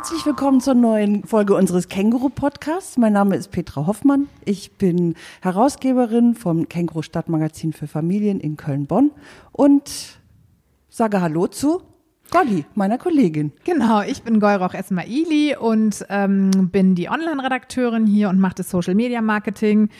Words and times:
Herzlich 0.00 0.24
willkommen 0.24 0.62
zur 0.62 0.72
neuen 0.72 1.24
Folge 1.24 1.54
unseres 1.54 1.90
Känguru-Podcasts. 1.90 2.96
Mein 2.96 3.12
Name 3.12 3.36
ist 3.36 3.50
Petra 3.50 3.86
Hoffmann. 3.86 4.30
Ich 4.46 4.72
bin 4.78 5.14
Herausgeberin 5.42 6.34
vom 6.34 6.70
Känguru 6.70 7.02
Stadtmagazin 7.02 7.74
für 7.74 7.86
Familien 7.86 8.40
in 8.40 8.56
Köln-Bonn 8.56 9.10
und 9.52 10.18
sage 10.88 11.20
Hallo 11.20 11.48
zu 11.48 11.82
Golli, 12.30 12.64
meiner 12.74 12.96
Kollegin. 12.96 13.52
Genau, 13.64 14.00
ich 14.00 14.22
bin 14.22 14.40
Goyroch 14.40 14.72
Esmaili 14.72 15.54
und 15.54 16.06
ähm, 16.08 16.70
bin 16.72 16.94
die 16.94 17.10
Online-Redakteurin 17.10 18.06
hier 18.06 18.30
und 18.30 18.40
mache 18.40 18.54
das 18.54 18.70
Social 18.70 18.94
Media 18.94 19.20
Marketing 19.20 19.90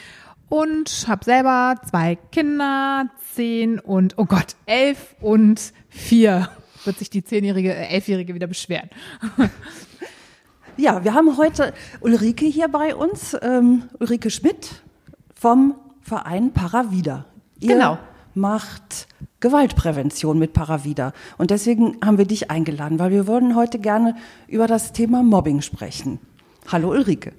und 0.48 1.05
habe 1.09 1.27
selber 1.27 1.74
zwei 1.87 2.16
Kinder, 2.32 3.10
zehn 3.34 3.78
und, 3.78 4.16
oh 4.16 4.24
Gott, 4.24 4.56
elf 4.64 5.14
und 5.20 5.74
vier. 5.91 6.48
Wird 6.87 6.98
sich 6.98 7.10
die 7.10 7.23
zehnjährige, 7.23 7.74
äh, 7.74 7.88
elfjährige 7.88 8.34
wieder 8.34 8.46
beschweren. 8.46 8.88
Ja, 10.80 11.05
wir 11.05 11.12
haben 11.12 11.37
heute 11.37 11.75
Ulrike 12.01 12.47
hier 12.47 12.69
bei 12.69 12.95
uns, 12.95 13.37
ähm, 13.43 13.83
Ulrike 13.98 14.30
Schmidt 14.30 14.80
vom 15.34 15.75
Verein 16.01 16.55
Paravida. 16.55 17.27
Ihr 17.59 17.75
Genau. 17.75 17.98
macht 18.34 19.06
Gewaltprävention 19.41 20.39
mit 20.39 20.55
Paravida. 20.55 21.12
Und 21.37 21.51
deswegen 21.51 21.98
haben 22.03 22.16
wir 22.16 22.25
dich 22.25 22.51
eingeladen, 22.51 22.98
weil 22.98 23.11
wir 23.11 23.27
wollen 23.27 23.56
heute 23.56 23.79
gerne 23.79 24.16
über 24.48 24.66
das 24.66 24.93
Thema 24.93 25.23
Mobbing 25.23 25.61
sprechen. 25.61 26.19
Hallo 26.73 26.89
Ulrike. 26.92 27.33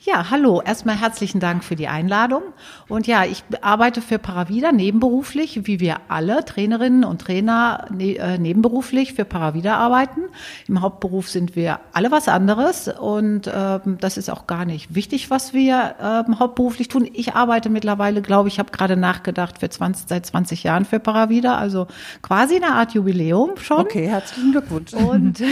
Ja, 0.00 0.30
hallo. 0.30 0.62
Erstmal 0.64 0.94
herzlichen 0.94 1.40
Dank 1.40 1.64
für 1.64 1.74
die 1.74 1.88
Einladung. 1.88 2.42
Und 2.86 3.08
ja, 3.08 3.24
ich 3.24 3.42
arbeite 3.62 4.00
für 4.00 4.20
Paravida 4.20 4.70
nebenberuflich, 4.70 5.66
wie 5.66 5.80
wir 5.80 5.96
alle 6.06 6.44
Trainerinnen 6.44 7.02
und 7.02 7.20
Trainer 7.20 7.86
ne, 7.90 8.14
äh, 8.14 8.38
nebenberuflich 8.38 9.14
für 9.14 9.24
Paravida 9.24 9.76
arbeiten. 9.76 10.20
Im 10.68 10.82
Hauptberuf 10.82 11.28
sind 11.28 11.56
wir 11.56 11.80
alle 11.92 12.12
was 12.12 12.28
anderes 12.28 12.86
und 12.86 13.50
ähm, 13.52 13.98
das 14.00 14.18
ist 14.18 14.30
auch 14.30 14.46
gar 14.46 14.64
nicht 14.64 14.94
wichtig, 14.94 15.30
was 15.30 15.52
wir 15.52 15.96
ähm, 16.00 16.38
hauptberuflich 16.38 16.86
tun. 16.86 17.10
Ich 17.12 17.34
arbeite 17.34 17.68
mittlerweile, 17.68 18.22
glaube 18.22 18.46
ich, 18.46 18.60
habe 18.60 18.70
gerade 18.70 18.96
nachgedacht, 18.96 19.58
für 19.58 19.68
20, 19.68 20.08
seit 20.08 20.24
20 20.24 20.62
Jahren 20.62 20.84
für 20.84 21.00
Paravida, 21.00 21.58
also 21.58 21.88
quasi 22.22 22.54
eine 22.54 22.72
Art 22.72 22.94
Jubiläum 22.94 23.56
schon. 23.56 23.80
Okay, 23.80 24.06
herzlichen 24.06 24.52
Glückwunsch. 24.52 24.92
Und 24.92 25.42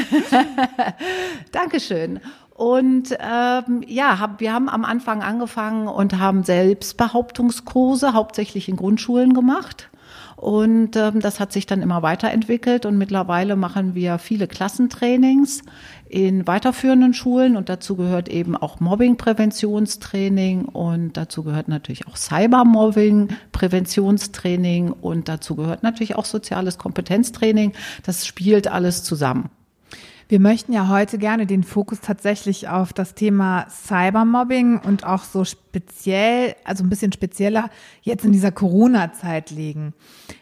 Dankeschön. 1.51 2.21
Und 2.57 3.17
ähm, 3.21 3.83
ja, 3.87 4.19
hab, 4.19 4.41
wir 4.41 4.53
haben 4.55 4.71
am 4.71 4.87
Anfang 4.87 5.23
angefangen 5.23 5.89
und 5.89 6.19
haben 6.19 6.43
Selbstbehauptungskurse 6.43 8.15
hauptsächlich 8.15 8.71
in 8.71 8.77
Grundschulen 8.77 9.35
gemacht. 9.35 9.91
Und 10.37 10.97
ähm, 10.97 11.21
das 11.21 11.39
hat 11.39 11.53
sich 11.53 11.67
dann 11.67 11.83
immer 11.83 12.03
weiterentwickelt 12.03 12.87
und 12.87 12.97
mittlerweile 12.97 13.57
machen 13.57 13.95
wir 13.95 14.17
viele 14.17 14.47
Klassentrainings 14.47 15.65
in 16.09 16.47
weiterführenden 16.47 17.13
Schulen 17.13 17.59
und 17.59 17.69
dazu 17.69 17.95
gehört 17.95 18.31
eben 18.31 18.57
auch 18.57 18.81
Mobbing-Präventionstraining 18.81 20.65
und 20.65 21.19
dazu 21.19 21.43
gehört 21.43 21.69
natürlich 21.69 22.07
auch 22.07 22.17
Cybermobbing-Präventionstraining 22.17 24.93
und 24.93 25.29
dazu 25.29 25.57
gehört 25.57 25.83
natürlich 25.83 26.17
auch 26.17 26.25
soziales 26.25 26.79
Kompetenztraining. 26.79 27.75
Das 28.03 28.27
spielt 28.27 28.69
alles 28.69 29.03
zusammen. 29.03 29.51
Wir 30.29 30.41
möchten 30.41 30.73
ja 30.73 30.89
heute 30.89 31.19
gerne 31.19 31.47
den 31.47 31.63
Fokus 31.63 32.01
tatsächlich 32.01 32.69
auf 32.69 32.93
das 32.93 33.15
Thema 33.15 33.67
Cybermobbing 33.71 34.81
und 34.81 35.05
auch 35.07 35.23
so 35.23 35.45
speziell, 35.45 36.57
also 36.65 36.83
ein 36.83 36.89
bisschen 36.89 37.13
spezieller 37.13 37.71
jetzt 38.03 38.25
in 38.25 38.33
dieser 38.33 38.51
Corona-Zeit 38.51 39.53
legen. 39.53 39.95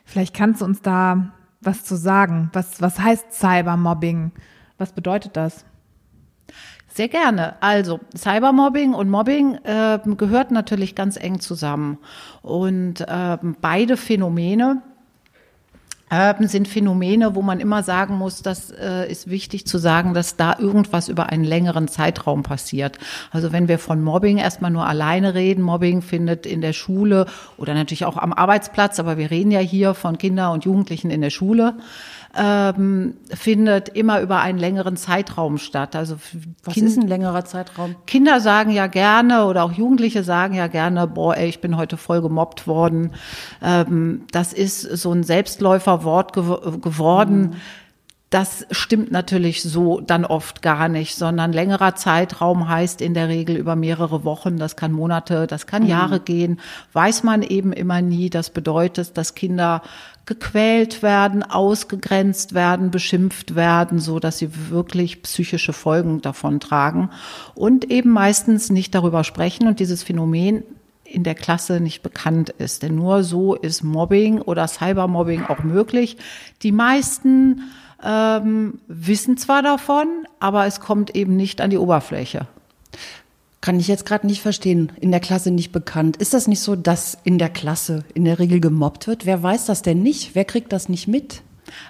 Vielleicht 0.06 0.34
kannst 0.34 0.62
du 0.62 0.64
uns 0.64 0.80
da 0.80 1.32
was 1.60 1.84
zu 1.84 1.96
sagen. 1.96 2.48
Was, 2.54 2.80
was 2.80 2.98
heißt 2.98 3.34
Cybermobbing? 3.34 4.32
Was 4.78 4.92
bedeutet 4.92 5.36
das? 5.36 5.66
Sehr 6.88 7.08
gerne. 7.08 7.60
Also 7.60 8.00
Cybermobbing 8.16 8.94
und 8.94 9.10
Mobbing 9.10 9.56
äh, 9.64 9.98
gehört 10.16 10.50
natürlich 10.50 10.94
ganz 10.94 11.18
eng 11.18 11.40
zusammen. 11.40 11.98
Und 12.40 13.02
äh, 13.02 13.36
beide 13.60 13.98
Phänomene 13.98 14.80
sind 16.48 16.68
Phänomene, 16.68 17.34
wo 17.34 17.42
man 17.42 17.60
immer 17.60 17.82
sagen 17.82 18.16
muss, 18.16 18.42
das 18.42 18.70
äh, 18.70 19.10
ist 19.10 19.28
wichtig 19.30 19.66
zu 19.66 19.78
sagen, 19.78 20.14
dass 20.14 20.36
da 20.36 20.56
irgendwas 20.58 21.08
über 21.08 21.30
einen 21.30 21.44
längeren 21.44 21.88
Zeitraum 21.88 22.42
passiert. 22.42 22.98
Also 23.30 23.52
wenn 23.52 23.68
wir 23.68 23.78
von 23.78 24.02
Mobbing 24.02 24.38
erstmal 24.38 24.70
nur 24.70 24.86
alleine 24.86 25.34
reden, 25.34 25.62
Mobbing 25.62 26.02
findet 26.02 26.46
in 26.46 26.60
der 26.60 26.72
Schule 26.72 27.26
oder 27.56 27.74
natürlich 27.74 28.04
auch 28.04 28.16
am 28.16 28.32
Arbeitsplatz, 28.32 29.00
aber 29.00 29.18
wir 29.18 29.30
reden 29.30 29.50
ja 29.50 29.60
hier 29.60 29.94
von 29.94 30.18
Kindern 30.18 30.52
und 30.52 30.64
Jugendlichen 30.64 31.10
in 31.10 31.20
der 31.20 31.30
Schule 31.30 31.74
ähm, 32.36 33.16
findet 33.32 33.88
immer 33.90 34.20
über 34.20 34.40
einen 34.40 34.58
längeren 34.58 34.96
Zeitraum 34.96 35.58
statt. 35.58 35.96
Also 35.96 36.16
Was 36.64 36.74
Kind- 36.74 36.86
ist 36.88 36.98
ein 36.98 37.06
längerer 37.08 37.44
Zeitraum? 37.44 37.96
Kinder 38.06 38.40
sagen 38.40 38.70
ja 38.70 38.86
gerne 38.86 39.46
oder 39.46 39.64
auch 39.64 39.72
Jugendliche 39.72 40.24
sagen 40.24 40.54
ja 40.54 40.66
gerne, 40.66 41.06
boah, 41.06 41.36
ey, 41.36 41.48
ich 41.48 41.60
bin 41.60 41.76
heute 41.76 41.96
voll 41.96 42.22
gemobbt 42.22 42.66
worden. 42.66 43.12
Ähm, 43.62 44.22
das 44.32 44.52
ist 44.52 44.82
so 44.82 45.12
ein 45.12 45.22
Selbstläuferwort 45.22 46.32
gew 46.32 46.78
geworden. 46.80 47.56
Das 48.30 48.66
stimmt 48.72 49.12
natürlich 49.12 49.62
so 49.62 50.00
dann 50.00 50.24
oft 50.24 50.60
gar 50.60 50.88
nicht, 50.88 51.14
sondern 51.14 51.52
längerer 51.52 51.94
Zeitraum 51.94 52.68
heißt 52.68 53.00
in 53.00 53.14
der 53.14 53.28
Regel 53.28 53.56
über 53.56 53.76
mehrere 53.76 54.24
Wochen, 54.24 54.56
das 54.56 54.74
kann 54.74 54.90
Monate, 54.90 55.46
das 55.46 55.68
kann 55.68 55.86
Jahre 55.86 56.18
gehen, 56.18 56.58
weiß 56.94 57.22
man 57.22 57.42
eben 57.42 57.72
immer 57.72 58.02
nie. 58.02 58.30
Das 58.30 58.50
bedeutet, 58.50 59.16
dass 59.16 59.36
Kinder 59.36 59.82
gequält 60.26 61.02
werden, 61.02 61.42
ausgegrenzt 61.42 62.54
werden, 62.54 62.90
beschimpft 62.90 63.54
werden, 63.54 63.98
so 63.98 64.18
dass 64.18 64.38
sie 64.38 64.70
wirklich 64.70 65.22
psychische 65.22 65.72
Folgen 65.72 66.22
davon 66.22 66.60
tragen 66.60 67.10
und 67.54 67.90
eben 67.90 68.10
meistens 68.10 68.70
nicht 68.70 68.94
darüber 68.94 69.24
sprechen 69.24 69.66
und 69.66 69.80
dieses 69.80 70.02
Phänomen 70.02 70.62
in 71.04 71.24
der 71.24 71.34
Klasse 71.34 71.80
nicht 71.80 72.02
bekannt 72.02 72.50
ist. 72.50 72.82
Denn 72.82 72.94
nur 72.94 73.22
so 73.22 73.54
ist 73.54 73.82
Mobbing 73.84 74.40
oder 74.40 74.66
Cybermobbing 74.66 75.44
auch 75.46 75.62
möglich. 75.62 76.16
Die 76.62 76.72
meisten 76.72 77.62
ähm, 78.02 78.80
wissen 78.88 79.36
zwar 79.36 79.62
davon, 79.62 80.26
aber 80.40 80.66
es 80.66 80.80
kommt 80.80 81.14
eben 81.14 81.36
nicht 81.36 81.60
an 81.60 81.70
die 81.70 81.78
Oberfläche. 81.78 82.46
Kann 83.64 83.80
ich 83.80 83.88
jetzt 83.88 84.04
gerade 84.04 84.26
nicht 84.26 84.42
verstehen. 84.42 84.92
In 85.00 85.10
der 85.10 85.20
Klasse 85.20 85.50
nicht 85.50 85.72
bekannt. 85.72 86.18
Ist 86.18 86.34
das 86.34 86.48
nicht 86.48 86.60
so, 86.60 86.76
dass 86.76 87.16
in 87.24 87.38
der 87.38 87.48
Klasse 87.48 88.04
in 88.12 88.26
der 88.26 88.38
Regel 88.38 88.60
gemobbt 88.60 89.06
wird? 89.06 89.24
Wer 89.24 89.42
weiß 89.42 89.64
das 89.64 89.80
denn 89.80 90.02
nicht? 90.02 90.34
Wer 90.34 90.44
kriegt 90.44 90.70
das 90.70 90.90
nicht 90.90 91.08
mit? 91.08 91.40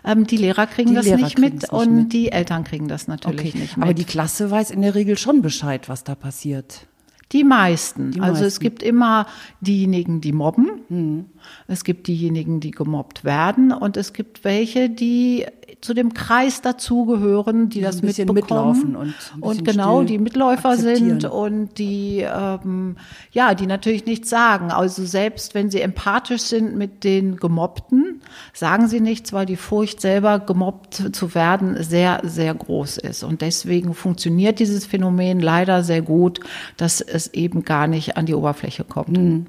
Ähm, 0.04 0.24
die 0.24 0.36
Lehrer 0.36 0.68
kriegen 0.68 0.90
Die 0.90 0.94
das 0.94 1.04
Lehrer 1.04 1.16
nicht 1.18 1.36
mit 1.36 1.54
nicht 1.54 1.72
und 1.72 1.96
mit. 1.96 2.12
die 2.12 2.30
Eltern 2.30 2.62
kriegen 2.62 2.86
das 2.86 3.08
natürlich 3.08 3.56
nicht 3.56 3.76
mit. 3.76 3.84
aber 3.84 3.92
die 3.92 4.04
Klasse 4.04 4.52
weiß 4.52 4.70
in 4.70 4.82
der 4.82 4.94
Regel 4.94 5.18
schon 5.18 5.42
Bescheid, 5.42 5.88
was 5.88 6.04
da 6.04 6.14
passiert. 6.14 6.86
Die 7.32 7.42
meisten. 7.42 8.12
Die 8.12 8.20
also 8.20 8.44
es 8.44 8.54
meisten. 8.54 8.62
gibt 8.62 8.82
immer 8.84 9.26
diejenigen, 9.60 10.20
die 10.20 10.30
mobben. 10.30 11.26
Es 11.66 11.82
gibt 11.82 12.06
diejenigen, 12.06 12.60
die 12.60 12.70
gemobbt 12.70 13.24
werden. 13.24 13.72
Und 13.72 13.96
es 13.96 14.12
gibt 14.12 14.44
welche, 14.44 14.90
die 14.90 15.44
zu 15.84 15.92
dem 15.92 16.14
Kreis 16.14 16.62
dazugehören, 16.62 17.68
die 17.68 17.80
so 17.80 17.84
das 17.84 17.96
ein 17.96 18.06
bisschen 18.06 18.32
mitbekommen. 18.32 18.70
mitlaufen 18.70 18.96
und 18.96 19.08
ein 19.08 19.14
bisschen 19.14 19.42
und 19.42 19.64
genau, 19.66 20.02
die 20.02 20.18
Mitläufer 20.18 20.78
sind 20.78 21.26
und 21.26 21.76
die, 21.76 22.20
ähm, 22.26 22.96
ja, 23.32 23.54
die 23.54 23.66
natürlich 23.66 24.06
nichts 24.06 24.30
sagen. 24.30 24.70
Also 24.70 25.04
selbst 25.04 25.54
wenn 25.54 25.70
sie 25.70 25.82
empathisch 25.82 26.40
sind 26.40 26.74
mit 26.74 27.04
den 27.04 27.36
Gemobbten, 27.36 28.22
sagen 28.54 28.88
sie 28.88 29.00
nichts, 29.00 29.34
weil 29.34 29.44
die 29.44 29.56
Furcht 29.56 30.00
selber 30.00 30.38
gemobbt 30.38 31.14
zu 31.14 31.34
werden 31.34 31.82
sehr, 31.82 32.22
sehr 32.24 32.54
groß 32.54 32.96
ist. 32.96 33.22
Und 33.22 33.42
deswegen 33.42 33.92
funktioniert 33.92 34.60
dieses 34.60 34.86
Phänomen 34.86 35.38
leider 35.38 35.82
sehr 35.82 36.00
gut, 36.00 36.40
dass 36.78 37.02
es 37.02 37.34
eben 37.34 37.62
gar 37.62 37.88
nicht 37.88 38.16
an 38.16 38.24
die 38.24 38.34
Oberfläche 38.34 38.84
kommt. 38.84 39.18
Hm. 39.18 39.46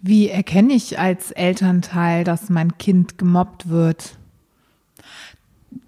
Wie 0.00 0.28
erkenne 0.28 0.74
ich 0.74 1.00
als 1.00 1.32
Elternteil, 1.32 2.22
dass 2.22 2.48
mein 2.48 2.78
Kind 2.78 3.18
gemobbt 3.18 3.68
wird? 3.68 4.18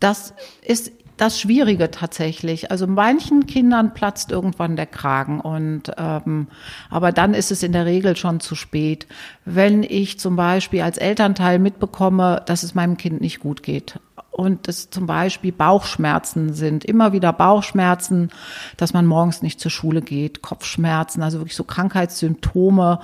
Das 0.00 0.35
ist 0.62 0.93
das 1.17 1.41
Schwierige 1.41 1.91
tatsächlich. 1.91 2.71
Also 2.71 2.87
manchen 2.87 3.47
Kindern 3.47 3.94
platzt 3.94 4.31
irgendwann 4.31 4.77
der 4.77 4.87
Kragen 4.87 5.41
und 5.41 5.93
ähm, 5.97 6.49
aber 6.91 7.12
dann 7.12 7.35
ist 7.35 7.50
es 7.50 7.62
in 7.62 7.73
der 7.73 7.87
Regel 7.87 8.17
schon 8.17 8.41
zu 8.41 8.55
spät. 8.55 9.06
Wenn 9.44 9.83
ich 9.83 10.21
zum 10.21 10.37
Beispiel 10.37 10.83
als 10.83 10.99
Elternteil 10.99 11.59
mitbekomme, 11.59 12.43
dass 12.47 12.62
es 12.62 12.75
meinem 12.75 12.97
Kind 12.97 13.21
nicht 13.21 13.41
gut 13.41 13.62
geht 13.62 13.99
und 14.31 14.69
es 14.69 14.91
zum 14.91 15.06
Beispiel 15.06 15.53
Bauchschmerzen 15.53 16.53
sind, 16.53 16.85
immer 16.85 17.12
wieder 17.12 17.33
Bauchschmerzen, 17.33 18.31
dass 18.77 18.93
man 18.93 19.06
morgens 19.06 19.41
nicht 19.41 19.59
zur 19.59 19.71
Schule 19.71 20.03
geht, 20.03 20.43
Kopfschmerzen, 20.43 21.23
also 21.23 21.38
wirklich 21.38 21.56
so 21.56 21.65
Krankheitssymptome, 21.65 23.00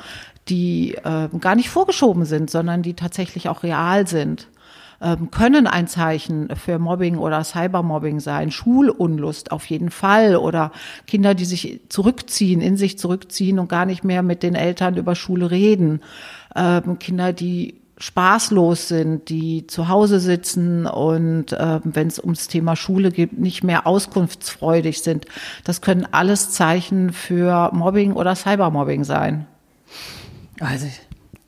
die 0.49 0.96
äh, 0.96 1.29
gar 1.40 1.55
nicht 1.55 1.70
vorgeschoben 1.70 2.26
sind, 2.26 2.50
sondern 2.50 2.82
die 2.82 2.94
tatsächlich 2.94 3.49
auch 3.49 3.62
real 3.62 4.06
sind 4.06 4.49
können 5.31 5.66
ein 5.66 5.88
Zeichen 5.88 6.49
für 6.54 6.78
Mobbing 6.78 7.19
oder 7.19 7.43
Cybermobbing 7.43 8.20
sein. 8.20 8.50
Schulunlust 8.50 9.50
auf 9.50 9.66
jeden 9.66 9.90
Fall 9.90 10.37
oder 10.37 10.70
Kinder, 11.06 11.34
die 11.34 11.44
sich 11.44 11.81
zurückziehen, 11.88 12.60
in 12.60 12.76
sich 12.76 12.99
zurückziehen 12.99 13.58
und 13.58 13.69
gar 13.69 13.84
nicht 13.84 14.04
mehr 14.04 14.22
mit 14.22 14.43
den 14.43 14.54
Eltern 14.54 14.96
über 14.96 15.14
Schule 15.14 15.50
reden. 15.50 16.00
Ähm, 16.54 16.99
Kinder, 16.99 17.32
die 17.32 17.82
spaßlos 17.99 18.88
sind, 18.88 19.28
die 19.28 19.66
zu 19.66 19.88
Hause 19.88 20.19
sitzen 20.19 20.87
und 20.87 21.52
äh, 21.52 21.81
wenn 21.84 22.08
es 22.08 22.19
ums 22.19 22.48
Thema 22.48 22.75
Schule 22.75 23.12
geht, 23.12 23.38
nicht 23.38 23.62
mehr 23.62 23.87
auskunftsfreudig 23.87 25.02
sind. 25.02 25.26
Das 25.64 25.81
können 25.81 26.06
alles 26.10 26.50
Zeichen 26.50 27.12
für 27.12 27.70
Mobbing 27.72 28.12
oder 28.12 28.34
Cybermobbing 28.34 29.05
sein. 29.05 29.46
Also 30.58 30.87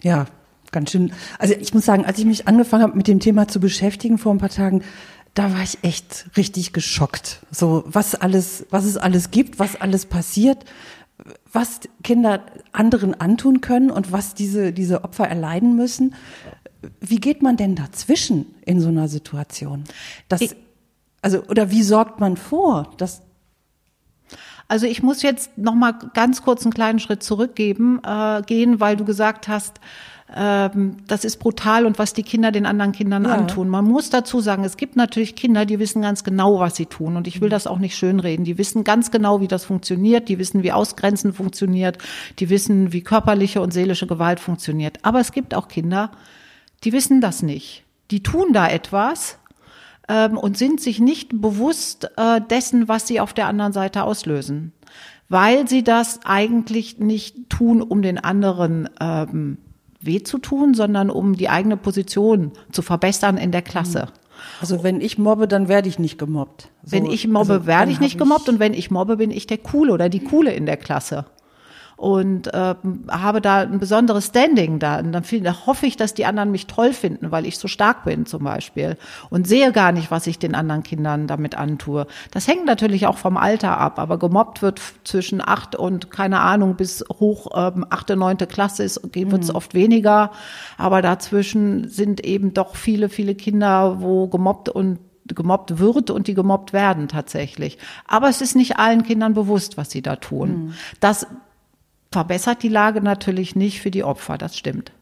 ja, 0.03 0.27
ganz 0.75 0.91
schön. 0.91 1.13
Also 1.39 1.55
ich 1.55 1.73
muss 1.73 1.87
sagen, 1.87 2.05
als 2.05 2.19
ich 2.19 2.27
mich 2.27 2.47
angefangen 2.47 2.83
habe 2.83 2.97
mit 2.97 3.09
dem 3.09 3.21
Thema 3.21 3.49
zu 3.49 3.61
beschäftigen 3.61 4.19
vor 4.19 4.35
ein 4.35 4.39
paar 4.39 4.51
Tagen, 4.51 4.83
da 5.33 5.53
war 5.53 5.63
ich 5.63 5.79
echt 5.83 6.27
richtig 6.37 6.75
geschockt. 6.75 7.41
So 7.51 7.85
was 7.87 8.15
alles, 8.15 8.67
was 8.71 8.85
es 8.85 8.99
alles 8.99 9.31
gibt, 9.31 9.59
was 9.59 9.81
alles 9.81 10.05
passiert, 10.07 10.65
was 11.53 11.81
Kinder 12.03 12.45
anderen 12.73 13.19
antun 13.19 13.61
können 13.61 13.91
und 13.91 14.13
was 14.13 14.35
diese, 14.35 14.73
diese 14.73 15.05
Opfer 15.05 15.27
erleiden 15.27 15.77
müssen. 15.77 16.15
Wie 17.01 17.19
geht 17.19 17.43
man 17.43 17.57
denn 17.57 17.77
dazwischen 17.77 18.55
in 18.67 18.81
so 18.81 18.89
einer 18.89 19.09
Situation? 19.09 19.85
Das, 20.29 20.55
also, 21.23 21.43
oder 21.45 21.71
wie 21.71 21.83
sorgt 21.83 22.21
man 22.21 22.37
vor, 22.37 22.93
dass 22.99 23.23
also 24.67 24.87
ich 24.87 25.03
muss 25.03 25.23
jetzt 25.23 25.59
noch 25.59 25.75
mal 25.75 25.93
ganz 26.15 26.43
kurz 26.43 26.65
einen 26.65 26.73
kleinen 26.73 26.99
Schritt 26.99 27.23
zurückgeben 27.23 28.01
äh, 28.03 28.43
gehen, 28.43 28.81
weil 28.81 28.97
du 28.97 29.05
gesagt 29.05 29.47
hast, 29.47 29.79
ähm, 30.37 30.97
das 31.07 31.25
ist 31.25 31.37
brutal 31.37 31.87
und 31.87 31.99
was 31.99 32.13
die 32.13 32.25
Kinder 32.25 32.51
den 32.51 32.67
anderen 32.67 32.93
Kindern 32.93 33.25
ja. 33.25 33.31
antun. 33.31 33.69
Man 33.69 33.85
muss 33.85 34.11
dazu 34.11 34.41
sagen, 34.41 34.65
es 34.65 34.77
gibt 34.77 34.97
natürlich 34.97 35.37
Kinder, 35.37 35.65
die 35.65 35.79
wissen 35.79 36.03
ganz 36.03 36.25
genau, 36.25 36.59
was 36.59 36.75
sie 36.75 36.87
tun. 36.87 37.17
Und 37.17 37.27
ich 37.29 37.41
will 37.41 37.49
mhm. 37.49 37.53
das 37.53 37.67
auch 37.67 37.79
nicht 37.79 37.97
schönreden. 37.97 38.45
Die 38.45 38.59
wissen 38.59 38.83
ganz 38.83 39.11
genau, 39.11 39.41
wie 39.41 39.49
das 39.49 39.65
funktioniert. 39.65 40.29
Die 40.29 40.39
wissen, 40.39 40.63
wie 40.63 40.73
Ausgrenzen 40.73 41.33
funktioniert. 41.33 41.99
Die 42.41 42.51
wissen, 42.51 42.93
wie 42.93 43.03
körperliche 43.03 43.61
und 43.61 43.73
seelische 43.73 44.07
Gewalt 44.07 44.41
funktioniert. 44.41 44.99
Aber 45.03 45.21
es 45.21 45.31
gibt 45.31 45.55
auch 45.55 45.69
Kinder, 45.69 46.11
die 46.83 46.93
wissen 46.93 47.21
das 47.21 47.43
nicht. 47.43 47.85
Die 48.11 48.23
tun 48.23 48.53
da 48.53 48.69
etwas 48.69 49.39
ähm, 50.09 50.37
und 50.37 50.59
sind 50.59 50.81
sich 50.81 50.99
nicht 50.99 51.41
bewusst 51.41 52.11
äh, 52.17 52.41
dessen, 52.41 52.89
was 52.89 53.07
sie 53.07 53.21
auf 53.21 53.33
der 53.35 53.47
anderen 53.47 53.73
Seite 53.73 54.03
auslösen. 54.03 54.73
Weil 55.29 55.69
sie 55.69 55.83
das 55.85 56.21
eigentlich 56.25 56.99
nicht 56.99 57.49
tun, 57.49 57.81
um 57.83 58.03
den 58.03 58.19
anderen 58.19 58.89
ähm, 59.01 59.59
weh 60.07 60.23
zu 60.23 60.39
tun, 60.39 60.75
sondern 60.75 61.11
um 61.11 61.37
die 61.37 61.49
eigene 61.49 61.77
Position 61.77 62.53
zu 62.73 62.83
verbessern 62.83 63.37
in 63.37 63.53
der 63.53 63.63
Klasse. 63.63 64.09
Also 64.61 64.83
wenn 64.83 65.01
ich 65.01 65.19
mobbe, 65.19 65.49
dann 65.49 65.69
werde 65.69 65.89
ich 65.89 65.99
nicht 65.99 66.19
gemobbt. 66.19 66.69
So, 66.83 66.93
wenn 66.93 67.07
ich 67.07 67.27
mobbe, 67.27 67.55
also, 67.55 67.67
werde 67.67 67.93
ich 67.93 68.01
nicht 68.01 68.19
gemobbt 68.19 68.49
und 68.49 68.59
wenn 68.59 68.75
ich 68.75 68.91
mobbe, 68.91 69.17
bin 69.17 69.31
ich 69.31 69.47
der 69.47 69.59
Coole 69.59 69.93
oder 69.93 70.09
die 70.09 70.21
Coole 70.21 70.53
in 70.53 70.67
der 70.67 70.77
Klasse 70.77 71.27
und 72.05 72.53
äh, 72.53 72.75
habe 73.09 73.41
da 73.41 73.61
ein 73.61 73.79
besonderes 73.79 74.27
Standing 74.27 74.79
da. 74.79 74.99
Und 74.99 75.13
dann, 75.13 75.25
viel, 75.25 75.41
da 75.41 75.65
hoffe 75.65 75.87
ich, 75.87 75.97
dass 75.97 76.13
die 76.13 76.27
anderen 76.27 76.51
mich 76.51 76.67
toll 76.67 76.93
finden, 76.93 77.31
weil 77.31 77.47
ich 77.47 77.57
so 77.57 77.67
stark 77.67 78.05
bin 78.05 78.27
zum 78.27 78.45
Beispiel 78.45 78.99
und 79.31 79.49
sehe 79.49 79.73
gar 79.73 79.91
nicht, 79.91 80.11
was 80.11 80.27
ich 80.27 80.39
den 80.39 80.55
anderen 80.55 80.83
Kindern 80.83 81.27
damit 81.27 81.55
antue. 81.55 82.07
Das 82.31 82.47
hängt 82.47 82.67
natürlich 82.67 83.07
auch 83.07 83.17
vom 83.17 83.39
Alter 83.39 83.79
ab, 83.79 83.99
aber 83.99 84.19
gemobbt 84.19 84.61
wird 84.61 84.83
zwischen 85.05 85.41
acht 85.41 85.77
und 85.77 86.11
keine 86.11 86.41
Ahnung 86.41 86.77
bis 86.77 87.03
hoch 87.09 87.47
ähm, 87.55 87.87
achte, 87.89 88.17
neunte 88.17 88.47
Klasse 88.47 88.83
ist 88.85 89.01
wird 89.15 89.43
es 89.43 89.49
mhm. 89.49 89.57
oft 89.57 89.73
weniger, 89.73 90.31
aber 90.77 91.01
dazwischen 91.01 91.89
sind 91.89 92.23
eben 92.23 92.53
doch 92.53 92.77
viele, 92.77 93.09
viele 93.09 93.35
Kinder, 93.35 94.03
wo 94.03 94.29
gemobbt 94.29 94.69
und 94.69 94.99
gemobbt 95.27 95.79
wird 95.79 96.11
und 96.11 96.27
die 96.27 96.35
gemobbt 96.35 96.75
werden 96.75 97.09
tatsächlich. 97.09 97.79
Aber 98.07 98.29
es 98.29 98.43
ist 98.43 98.57
nicht 98.57 98.79
allen 98.79 99.05
Kindern 99.05 99.33
bewusst, 99.33 99.79
was 99.79 99.91
sie 99.91 100.03
da 100.03 100.17
tun. 100.17 100.49
Mhm. 100.51 100.75
Das 101.01 101.27
verbessert 102.15 102.63
die 102.63 102.69
Lage 102.69 103.01
natürlich 103.01 103.57
nicht 103.57 103.81
für 103.81 103.91
die 103.91 104.05
Opfer, 104.05 104.39
das 104.39 104.57
stimmt. 104.57 104.93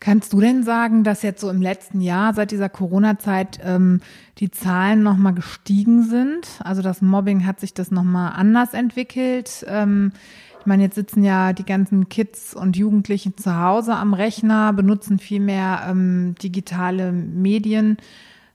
Kannst 0.00 0.32
du 0.32 0.40
denn 0.40 0.62
sagen, 0.62 1.04
dass 1.04 1.20
jetzt 1.20 1.42
so 1.42 1.50
im 1.50 1.60
letzten 1.60 2.00
Jahr, 2.00 2.32
seit 2.32 2.50
dieser 2.50 2.70
Corona-Zeit, 2.70 3.60
ähm, 3.62 4.00
die 4.38 4.50
Zahlen 4.50 5.02
nochmal 5.02 5.34
gestiegen 5.34 6.02
sind? 6.02 6.48
Also 6.64 6.80
das 6.80 7.02
Mobbing 7.02 7.44
hat 7.44 7.60
sich 7.60 7.74
das 7.74 7.90
nochmal 7.90 8.32
anders 8.34 8.72
entwickelt? 8.72 9.66
Ähm, 9.68 10.12
ich 10.58 10.64
meine, 10.64 10.84
jetzt 10.84 10.94
sitzen 10.94 11.24
ja 11.24 11.52
die 11.52 11.66
ganzen 11.66 12.08
Kids 12.08 12.54
und 12.54 12.74
Jugendlichen 12.74 13.36
zu 13.36 13.60
Hause 13.60 13.94
am 13.94 14.14
Rechner, 14.14 14.72
benutzen 14.72 15.18
viel 15.18 15.40
mehr 15.40 15.82
ähm, 15.90 16.34
digitale 16.42 17.12
Medien. 17.12 17.98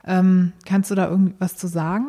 Ähm, 0.07 0.53
kannst 0.65 0.89
du 0.89 0.95
da 0.95 1.07
irgendwas 1.07 1.55
zu 1.55 1.67
sagen? 1.67 2.07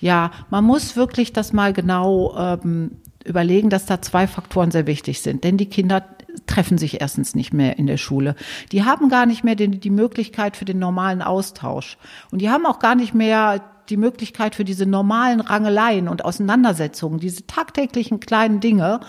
Ja, 0.00 0.32
man 0.50 0.64
muss 0.64 0.96
wirklich 0.96 1.32
das 1.32 1.52
mal 1.52 1.72
genau 1.72 2.34
ähm, 2.36 3.01
überlegen, 3.24 3.70
dass 3.70 3.86
da 3.86 4.00
zwei 4.02 4.26
Faktoren 4.26 4.70
sehr 4.70 4.86
wichtig 4.86 5.20
sind. 5.20 5.44
Denn 5.44 5.56
die 5.56 5.68
Kinder 5.68 6.04
treffen 6.46 6.78
sich 6.78 7.00
erstens 7.00 7.34
nicht 7.34 7.52
mehr 7.52 7.78
in 7.78 7.86
der 7.86 7.96
Schule. 7.96 8.34
Die 8.72 8.84
haben 8.84 9.08
gar 9.08 9.26
nicht 9.26 9.44
mehr 9.44 9.54
die, 9.54 9.68
die 9.68 9.90
Möglichkeit 9.90 10.56
für 10.56 10.64
den 10.64 10.78
normalen 10.78 11.22
Austausch. 11.22 11.98
Und 12.30 12.40
die 12.40 12.50
haben 12.50 12.66
auch 12.66 12.78
gar 12.78 12.94
nicht 12.94 13.14
mehr 13.14 13.62
die 13.92 13.98
Möglichkeit 13.98 14.54
für 14.54 14.64
diese 14.64 14.86
normalen 14.86 15.40
Rangeleien 15.40 16.08
und 16.08 16.24
Auseinandersetzungen, 16.24 17.20
diese 17.20 17.46
tagtäglichen 17.46 18.20
kleinen 18.20 18.60
Dinge, 18.60 19.00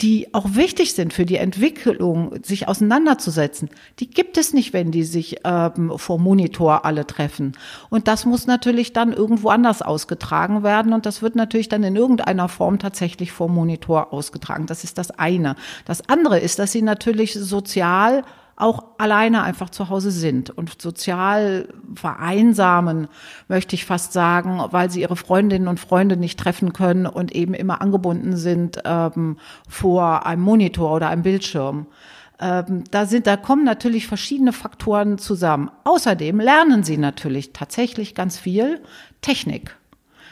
die 0.00 0.34
auch 0.34 0.56
wichtig 0.56 0.94
sind 0.94 1.12
für 1.12 1.24
die 1.24 1.36
Entwicklung, 1.36 2.34
sich 2.42 2.66
auseinanderzusetzen, 2.66 3.70
die 4.00 4.10
gibt 4.10 4.36
es 4.36 4.52
nicht, 4.52 4.72
wenn 4.72 4.90
die 4.90 5.04
sich 5.04 5.36
ähm, 5.44 5.92
vor 5.96 6.18
Monitor 6.18 6.84
alle 6.84 7.06
treffen. 7.06 7.52
Und 7.90 8.08
das 8.08 8.26
muss 8.26 8.48
natürlich 8.48 8.92
dann 8.92 9.12
irgendwo 9.12 9.50
anders 9.50 9.82
ausgetragen 9.82 10.64
werden 10.64 10.92
und 10.92 11.06
das 11.06 11.22
wird 11.22 11.36
natürlich 11.36 11.68
dann 11.68 11.84
in 11.84 11.94
irgendeiner 11.94 12.48
Form 12.48 12.80
tatsächlich 12.80 13.30
vor 13.30 13.48
Monitor 13.48 14.12
ausgetragen. 14.12 14.66
Das 14.66 14.82
ist 14.82 14.98
das 14.98 15.12
eine. 15.12 15.54
Das 15.84 16.08
andere 16.08 16.40
ist, 16.40 16.58
dass 16.58 16.72
sie 16.72 16.82
natürlich 16.82 17.34
sozial 17.34 18.24
auch 18.56 18.84
alleine 18.98 19.42
einfach 19.42 19.70
zu 19.70 19.88
Hause 19.88 20.10
sind 20.10 20.50
und 20.50 20.80
sozial 20.80 21.68
vereinsamen, 21.94 23.08
möchte 23.48 23.74
ich 23.74 23.84
fast 23.84 24.12
sagen, 24.12 24.60
weil 24.70 24.90
sie 24.90 25.00
ihre 25.00 25.16
Freundinnen 25.16 25.68
und 25.68 25.80
Freunde 25.80 26.16
nicht 26.16 26.38
treffen 26.38 26.72
können 26.72 27.06
und 27.06 27.34
eben 27.34 27.54
immer 27.54 27.80
angebunden 27.80 28.36
sind 28.36 28.80
ähm, 28.84 29.38
vor 29.68 30.26
einem 30.26 30.42
Monitor 30.42 30.92
oder 30.92 31.08
einem 31.08 31.22
Bildschirm. 31.22 31.86
Ähm, 32.40 32.84
da 32.90 33.06
sind, 33.06 33.26
da 33.26 33.36
kommen 33.36 33.64
natürlich 33.64 34.06
verschiedene 34.06 34.52
Faktoren 34.52 35.18
zusammen. 35.18 35.70
Außerdem 35.84 36.40
lernen 36.40 36.82
sie 36.84 36.98
natürlich 36.98 37.52
tatsächlich 37.52 38.14
ganz 38.14 38.38
viel 38.38 38.80
Technik. 39.20 39.76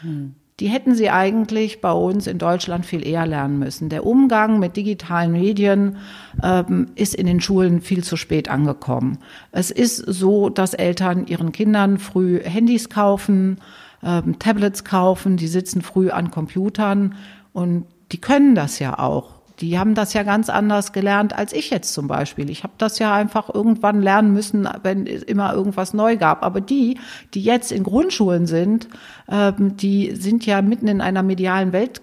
Hm 0.01 0.35
die 0.59 0.67
hätten 0.67 0.95
sie 0.95 1.09
eigentlich 1.09 1.81
bei 1.81 1.91
uns 1.91 2.27
in 2.27 2.37
Deutschland 2.37 2.85
viel 2.85 3.05
eher 3.05 3.25
lernen 3.25 3.57
müssen. 3.59 3.89
Der 3.89 4.05
Umgang 4.05 4.59
mit 4.59 4.77
digitalen 4.77 5.31
Medien 5.31 5.97
ähm, 6.43 6.91
ist 6.95 7.15
in 7.15 7.25
den 7.25 7.41
Schulen 7.41 7.81
viel 7.81 8.03
zu 8.03 8.17
spät 8.17 8.49
angekommen. 8.49 9.17
Es 9.51 9.71
ist 9.71 9.97
so, 9.97 10.49
dass 10.49 10.73
Eltern 10.73 11.25
ihren 11.25 11.51
Kindern 11.51 11.97
früh 11.97 12.39
Handys 12.43 12.89
kaufen, 12.89 13.57
ähm, 14.03 14.37
Tablets 14.37 14.83
kaufen, 14.83 15.37
die 15.37 15.47
sitzen 15.47 15.81
früh 15.81 16.11
an 16.11 16.29
Computern 16.29 17.15
und 17.51 17.85
die 18.11 18.21
können 18.21 18.53
das 18.53 18.77
ja 18.79 18.99
auch 18.99 19.42
die 19.63 19.79
haben 19.79 19.95
das 19.95 20.11
ja 20.11 20.23
ganz 20.23 20.49
anders 20.49 20.91
gelernt 20.91 21.31
als 21.31 21.53
ich 21.53 21.69
jetzt 21.69 21.93
zum 21.93 22.09
Beispiel. 22.09 22.49
Ich 22.49 22.63
habe 22.63 22.73
das 22.77 22.99
ja 22.99 23.15
einfach 23.15 23.53
irgendwann 23.53 24.01
lernen 24.01 24.33
müssen, 24.33 24.67
wenn 24.83 25.07
es 25.07 25.23
immer 25.23 25.53
irgendwas 25.53 25.93
neu 25.93 26.17
gab. 26.17 26.43
Aber 26.43 26.59
die, 26.59 26.99
die 27.33 27.41
jetzt 27.41 27.71
in 27.71 27.83
Grundschulen 27.83 28.45
sind, 28.45 28.89
ähm, 29.29 29.77
die 29.77 30.15
sind 30.15 30.45
ja 30.45 30.61
mitten 30.61 30.89
in 30.89 30.99
einer 30.99 31.23
medialen 31.23 31.71
Welt 31.71 32.01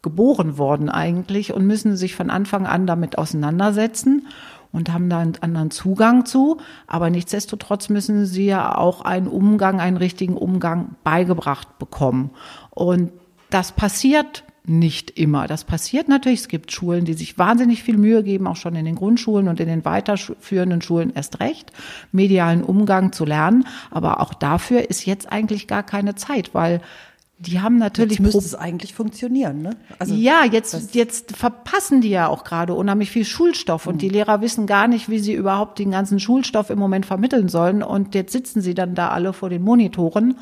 geboren 0.00 0.56
worden 0.56 0.88
eigentlich 0.88 1.52
und 1.52 1.66
müssen 1.66 1.98
sich 1.98 2.14
von 2.14 2.30
Anfang 2.30 2.66
an 2.66 2.86
damit 2.86 3.18
auseinandersetzen 3.18 4.26
und 4.72 4.90
haben 4.90 5.10
da 5.10 5.18
einen 5.18 5.36
anderen 5.42 5.70
Zugang 5.70 6.24
zu. 6.24 6.56
Aber 6.86 7.10
nichtsdestotrotz 7.10 7.90
müssen 7.90 8.24
sie 8.24 8.46
ja 8.46 8.74
auch 8.74 9.02
einen 9.02 9.28
Umgang, 9.28 9.82
einen 9.82 9.98
richtigen 9.98 10.38
Umgang 10.38 10.96
beigebracht 11.04 11.78
bekommen. 11.78 12.30
Und 12.70 13.12
das 13.50 13.72
passiert 13.72 14.44
nicht 14.64 15.18
immer. 15.18 15.48
Das 15.48 15.64
passiert 15.64 16.08
natürlich. 16.08 16.40
Es 16.40 16.48
gibt 16.48 16.70
Schulen, 16.70 17.04
die 17.04 17.14
sich 17.14 17.36
wahnsinnig 17.36 17.82
viel 17.82 17.96
Mühe 17.96 18.22
geben, 18.22 18.46
auch 18.46 18.56
schon 18.56 18.76
in 18.76 18.84
den 18.84 18.94
Grundschulen 18.94 19.48
und 19.48 19.58
in 19.58 19.66
den 19.66 19.84
weiterführenden 19.84 20.82
Schulen 20.82 21.12
erst 21.14 21.40
recht, 21.40 21.72
medialen 22.12 22.62
Umgang 22.62 23.12
zu 23.12 23.24
lernen. 23.24 23.66
Aber 23.90 24.20
auch 24.20 24.34
dafür 24.34 24.88
ist 24.88 25.04
jetzt 25.04 25.32
eigentlich 25.32 25.66
gar 25.66 25.82
keine 25.82 26.14
Zeit, 26.14 26.54
weil 26.54 26.80
die 27.42 27.60
haben 27.60 27.76
natürlich. 27.76 28.18
Jetzt 28.18 28.20
müsste 28.20 28.38
es 28.38 28.54
eigentlich 28.54 28.94
funktionieren, 28.94 29.62
ne? 29.62 29.70
Also 29.98 30.14
ja, 30.14 30.44
jetzt, 30.44 30.94
jetzt 30.94 31.36
verpassen 31.36 32.00
die 32.00 32.10
ja 32.10 32.28
auch 32.28 32.44
gerade 32.44 32.74
unheimlich 32.74 33.10
viel 33.10 33.24
Schulstoff 33.24 33.88
und 33.88 33.94
mhm. 33.94 33.98
die 33.98 34.08
Lehrer 34.10 34.40
wissen 34.42 34.66
gar 34.66 34.86
nicht, 34.86 35.08
wie 35.08 35.18
sie 35.18 35.34
überhaupt 35.34 35.80
den 35.80 35.90
ganzen 35.90 36.20
Schulstoff 36.20 36.70
im 36.70 36.78
Moment 36.78 37.04
vermitteln 37.04 37.48
sollen. 37.48 37.82
Und 37.82 38.14
jetzt 38.14 38.32
sitzen 38.32 38.60
sie 38.60 38.74
dann 38.74 38.94
da 38.94 39.08
alle 39.08 39.32
vor 39.32 39.50
den 39.50 39.62
Monitoren 39.62 40.36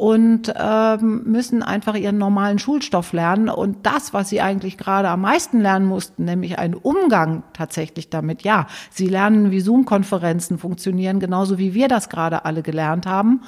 und 0.00 0.54
ähm, 0.58 1.24
müssen 1.26 1.62
einfach 1.62 1.94
ihren 1.94 2.16
normalen 2.16 2.58
Schulstoff 2.58 3.12
lernen. 3.12 3.50
Und 3.50 3.84
das, 3.84 4.14
was 4.14 4.30
sie 4.30 4.40
eigentlich 4.40 4.78
gerade 4.78 5.10
am 5.10 5.20
meisten 5.20 5.60
lernen 5.60 5.84
mussten, 5.84 6.24
nämlich 6.24 6.58
einen 6.58 6.72
Umgang 6.72 7.42
tatsächlich 7.52 8.08
damit, 8.08 8.40
ja, 8.40 8.66
sie 8.88 9.08
lernen, 9.08 9.50
wie 9.50 9.60
Zoom-Konferenzen 9.60 10.56
funktionieren, 10.56 11.20
genauso 11.20 11.58
wie 11.58 11.74
wir 11.74 11.86
das 11.86 12.08
gerade 12.08 12.46
alle 12.46 12.62
gelernt 12.62 13.04
haben. 13.04 13.42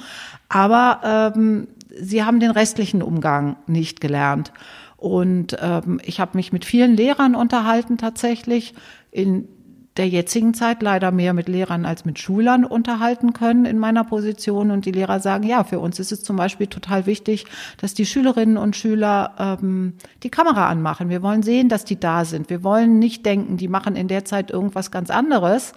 Aber 0.47 1.33
ähm, 1.35 1.69
sie 1.99 2.23
haben 2.23 2.39
den 2.39 2.51
restlichen 2.51 3.01
Umgang 3.01 3.55
nicht 3.65 3.99
gelernt. 3.99 4.53
Und 4.95 5.57
ähm, 5.59 5.99
ich 6.03 6.19
habe 6.19 6.37
mich 6.37 6.53
mit 6.53 6.65
vielen 6.65 6.95
Lehrern 6.95 7.33
unterhalten 7.33 7.97
tatsächlich 7.97 8.75
in 9.09 9.47
der 9.97 10.07
jetzigen 10.07 10.53
Zeit 10.53 10.81
leider 10.81 11.11
mehr 11.11 11.33
mit 11.33 11.47
Lehrern 11.47 11.85
als 11.85 12.03
mit 12.03 12.17
Schülern 12.17 12.65
unterhalten 12.65 13.33
können 13.33 13.65
in 13.65 13.77
meiner 13.77 14.03
Position. 14.03 14.71
Und 14.71 14.85
die 14.85 14.91
Lehrer 14.91 15.19
sagen, 15.19 15.43
ja, 15.43 15.63
für 15.63 15.79
uns 15.79 15.99
ist 15.99 16.11
es 16.11 16.23
zum 16.23 16.35
Beispiel 16.35 16.67
total 16.67 17.05
wichtig, 17.05 17.45
dass 17.77 17.93
die 17.93 18.05
Schülerinnen 18.05 18.57
und 18.57 18.75
Schüler 18.75 19.59
ähm, 19.61 19.93
die 20.23 20.29
Kamera 20.29 20.67
anmachen. 20.67 21.09
Wir 21.09 21.21
wollen 21.21 21.43
sehen, 21.43 21.69
dass 21.69 21.85
die 21.85 21.99
da 21.99 22.25
sind. 22.25 22.49
Wir 22.49 22.63
wollen 22.63 22.97
nicht 22.97 23.25
denken, 23.25 23.57
die 23.57 23.67
machen 23.67 23.95
in 23.95 24.07
der 24.07 24.25
Zeit 24.25 24.49
irgendwas 24.49 24.89
ganz 24.89 25.11
anderes 25.11 25.73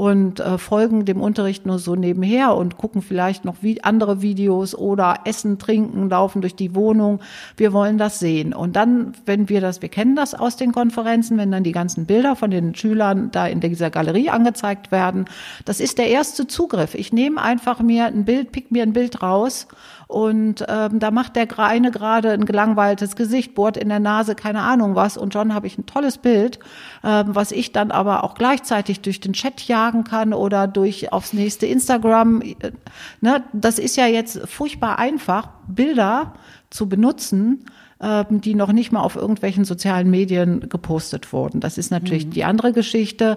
und 0.00 0.40
äh, 0.40 0.56
folgen 0.56 1.04
dem 1.04 1.20
Unterricht 1.20 1.66
nur 1.66 1.78
so 1.78 1.94
nebenher 1.94 2.56
und 2.56 2.78
gucken 2.78 3.02
vielleicht 3.02 3.44
noch 3.44 3.56
wie 3.60 3.84
andere 3.84 4.22
Videos 4.22 4.74
oder 4.74 5.18
essen, 5.26 5.58
trinken, 5.58 6.08
laufen 6.08 6.40
durch 6.40 6.54
die 6.54 6.74
Wohnung. 6.74 7.20
Wir 7.58 7.74
wollen 7.74 7.98
das 7.98 8.18
sehen. 8.18 8.54
Und 8.54 8.76
dann, 8.76 9.12
wenn 9.26 9.50
wir 9.50 9.60
das, 9.60 9.82
wir 9.82 9.90
kennen 9.90 10.16
das 10.16 10.32
aus 10.32 10.56
den 10.56 10.72
Konferenzen, 10.72 11.36
wenn 11.36 11.50
dann 11.50 11.64
die 11.64 11.72
ganzen 11.72 12.06
Bilder 12.06 12.34
von 12.34 12.50
den 12.50 12.74
Schülern 12.74 13.30
da 13.30 13.46
in 13.46 13.60
dieser 13.60 13.90
Galerie 13.90 14.30
angezeigt 14.30 14.90
werden. 14.90 15.26
Das 15.66 15.80
ist 15.80 15.98
der 15.98 16.08
erste 16.08 16.46
Zugriff. 16.46 16.94
Ich 16.94 17.12
nehme 17.12 17.38
einfach 17.42 17.80
mir 17.80 18.06
ein 18.06 18.24
Bild, 18.24 18.52
pick 18.52 18.70
mir 18.70 18.84
ein 18.84 18.94
Bild 18.94 19.22
raus 19.22 19.68
und 20.10 20.64
ähm, 20.68 20.98
da 20.98 21.12
macht 21.12 21.36
der 21.36 21.46
eine 21.60 21.92
gerade 21.92 22.32
ein 22.32 22.44
gelangweiltes 22.44 23.14
Gesicht, 23.14 23.54
bohrt 23.54 23.76
in 23.76 23.88
der 23.88 24.00
Nase, 24.00 24.34
keine 24.34 24.62
Ahnung 24.62 24.96
was. 24.96 25.16
Und 25.16 25.32
schon 25.32 25.54
habe 25.54 25.68
ich 25.68 25.78
ein 25.78 25.86
tolles 25.86 26.18
Bild, 26.18 26.58
ähm, 27.04 27.26
was 27.28 27.52
ich 27.52 27.70
dann 27.70 27.92
aber 27.92 28.24
auch 28.24 28.34
gleichzeitig 28.34 29.02
durch 29.02 29.20
den 29.20 29.34
Chat 29.34 29.60
jagen 29.68 30.02
kann 30.02 30.34
oder 30.34 30.66
durch 30.66 31.12
aufs 31.12 31.32
nächste 31.32 31.66
Instagram. 31.66 32.42
Äh, 32.42 32.72
ne, 33.20 33.44
das 33.52 33.78
ist 33.78 33.96
ja 33.96 34.08
jetzt 34.08 34.40
furchtbar 34.48 34.98
einfach, 34.98 35.48
Bilder 35.68 36.34
zu 36.70 36.88
benutzen 36.88 37.64
ähm, 38.02 38.40
die 38.40 38.54
noch 38.54 38.72
nicht 38.72 38.92
mal 38.92 39.02
auf 39.02 39.14
irgendwelchen 39.14 39.64
sozialen 39.64 40.10
Medien 40.10 40.68
gepostet 40.68 41.32
wurden. 41.34 41.60
Das 41.60 41.76
ist 41.76 41.90
natürlich 41.90 42.26
mhm. 42.26 42.30
die 42.30 42.44
andere 42.44 42.72
Geschichte. 42.72 43.36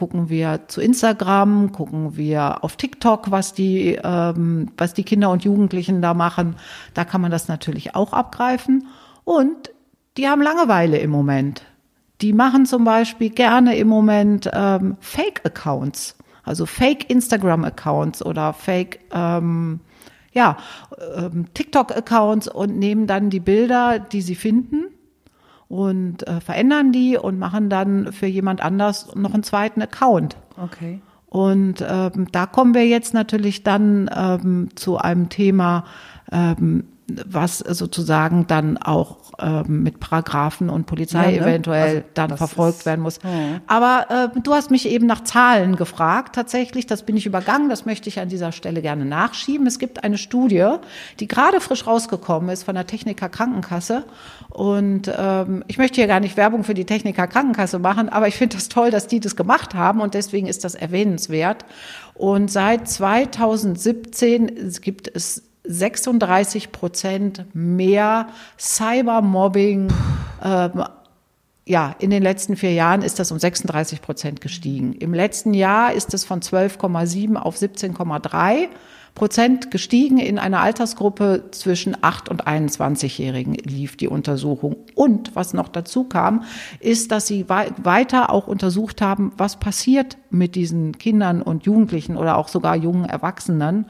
Gucken 0.00 0.30
wir 0.30 0.60
zu 0.68 0.80
Instagram, 0.80 1.72
gucken 1.72 2.16
wir 2.16 2.64
auf 2.64 2.76
TikTok, 2.76 3.30
was 3.30 3.52
die, 3.52 3.98
ähm, 4.02 4.70
was 4.78 4.94
die 4.94 5.02
Kinder 5.02 5.28
und 5.28 5.44
Jugendlichen 5.44 6.00
da 6.00 6.14
machen. 6.14 6.56
Da 6.94 7.04
kann 7.04 7.20
man 7.20 7.30
das 7.30 7.48
natürlich 7.48 7.94
auch 7.94 8.14
abgreifen. 8.14 8.86
Und 9.24 9.70
die 10.16 10.26
haben 10.26 10.40
Langeweile 10.40 10.96
im 10.96 11.10
Moment. 11.10 11.64
Die 12.22 12.32
machen 12.32 12.64
zum 12.64 12.82
Beispiel 12.82 13.28
gerne 13.28 13.76
im 13.76 13.88
Moment 13.88 14.48
ähm, 14.54 14.96
Fake-Accounts, 15.00 16.16
also 16.44 16.64
Fake-Instagram-Accounts 16.64 18.24
oder 18.24 18.54
Fake 18.54 19.00
ähm, 19.12 19.80
ja, 20.32 20.56
ähm, 21.14 21.44
TikTok-Accounts 21.52 22.48
und 22.48 22.78
nehmen 22.78 23.06
dann 23.06 23.28
die 23.28 23.40
Bilder, 23.40 23.98
die 23.98 24.22
sie 24.22 24.34
finden 24.34 24.86
und 25.70 26.26
äh, 26.26 26.40
verändern 26.40 26.90
die 26.90 27.16
und 27.16 27.38
machen 27.38 27.70
dann 27.70 28.12
für 28.12 28.26
jemand 28.26 28.60
anders 28.60 29.14
noch 29.14 29.32
einen 29.32 29.44
zweiten 29.44 29.80
Account. 29.80 30.36
Okay. 30.60 31.00
Und 31.26 31.84
ähm, 31.88 32.26
da 32.32 32.46
kommen 32.46 32.74
wir 32.74 32.88
jetzt 32.88 33.14
natürlich 33.14 33.62
dann 33.62 34.10
ähm, 34.12 34.70
zu 34.74 34.98
einem 34.98 35.28
Thema, 35.28 35.84
ähm, 36.32 36.88
was 37.26 37.58
sozusagen 37.58 38.46
dann 38.46 38.78
auch 38.78 39.32
ähm, 39.40 39.82
mit 39.82 40.00
Paragraphen 40.00 40.70
und 40.70 40.86
Polizei 40.86 41.34
ja, 41.34 41.40
ne? 41.40 41.46
eventuell 41.46 41.96
also, 41.96 42.02
dann 42.14 42.36
verfolgt 42.36 42.86
werden 42.86 43.00
muss. 43.00 43.18
Ja. 43.22 43.60
Aber 43.66 44.32
äh, 44.34 44.40
du 44.40 44.54
hast 44.54 44.70
mich 44.70 44.88
eben 44.88 45.06
nach 45.06 45.24
Zahlen 45.24 45.76
gefragt. 45.76 46.34
Tatsächlich, 46.34 46.86
das 46.86 47.04
bin 47.04 47.16
ich 47.16 47.26
übergangen. 47.26 47.68
Das 47.68 47.86
möchte 47.86 48.08
ich 48.08 48.20
an 48.20 48.28
dieser 48.28 48.52
Stelle 48.52 48.82
gerne 48.82 49.04
nachschieben. 49.04 49.66
Es 49.66 49.78
gibt 49.78 50.04
eine 50.04 50.18
Studie, 50.18 50.66
die 51.20 51.28
gerade 51.28 51.60
frisch 51.60 51.86
rausgekommen 51.86 52.50
ist 52.50 52.64
von 52.64 52.74
der 52.74 52.86
Techniker 52.86 53.28
Krankenkasse. 53.28 54.04
Und 54.50 55.10
ähm, 55.16 55.64
ich 55.68 55.78
möchte 55.78 55.96
hier 55.96 56.06
gar 56.06 56.20
nicht 56.20 56.36
Werbung 56.36 56.64
für 56.64 56.74
die 56.74 56.84
Techniker 56.84 57.26
Krankenkasse 57.26 57.78
machen, 57.78 58.08
aber 58.08 58.28
ich 58.28 58.34
finde 58.34 58.56
das 58.56 58.68
toll, 58.68 58.90
dass 58.90 59.06
die 59.06 59.20
das 59.20 59.36
gemacht 59.36 59.74
haben 59.74 60.00
und 60.00 60.14
deswegen 60.14 60.46
ist 60.46 60.64
das 60.64 60.74
erwähnenswert. 60.74 61.64
Und 62.14 62.50
seit 62.50 62.88
2017 62.88 64.72
gibt 64.82 65.10
es 65.14 65.49
36 65.70 66.72
Prozent 66.72 67.44
mehr 67.54 68.28
Cybermobbing. 68.58 69.92
Ähm, 70.42 70.84
ja, 71.66 71.94
in 72.00 72.10
den 72.10 72.22
letzten 72.22 72.56
vier 72.56 72.72
Jahren 72.72 73.02
ist 73.02 73.18
das 73.18 73.30
um 73.30 73.38
36 73.38 74.02
Prozent 74.02 74.40
gestiegen. 74.40 74.92
Im 74.94 75.14
letzten 75.14 75.54
Jahr 75.54 75.92
ist 75.92 76.12
es 76.14 76.24
von 76.24 76.40
12,7 76.40 77.36
auf 77.36 77.56
17,3 77.56 78.68
Prozent 79.14 79.70
gestiegen. 79.70 80.18
In 80.18 80.38
einer 80.38 80.60
Altersgruppe 80.60 81.44
zwischen 81.52 81.96
8 82.00 82.28
und 82.28 82.46
21-Jährigen 82.46 83.54
lief 83.54 83.96
die 83.96 84.08
Untersuchung. 84.08 84.76
Und 84.94 85.36
was 85.36 85.52
noch 85.52 85.68
dazu 85.68 86.04
kam, 86.04 86.44
ist, 86.80 87.12
dass 87.12 87.26
sie 87.26 87.48
weiter 87.48 88.30
auch 88.30 88.46
untersucht 88.46 89.02
haben, 89.02 89.32
was 89.36 89.60
passiert 89.60 90.16
mit 90.30 90.54
diesen 90.54 90.98
Kindern 90.98 91.42
und 91.42 91.66
Jugendlichen 91.66 92.16
oder 92.16 92.36
auch 92.36 92.48
sogar 92.48 92.76
jungen 92.76 93.04
Erwachsenen 93.04 93.86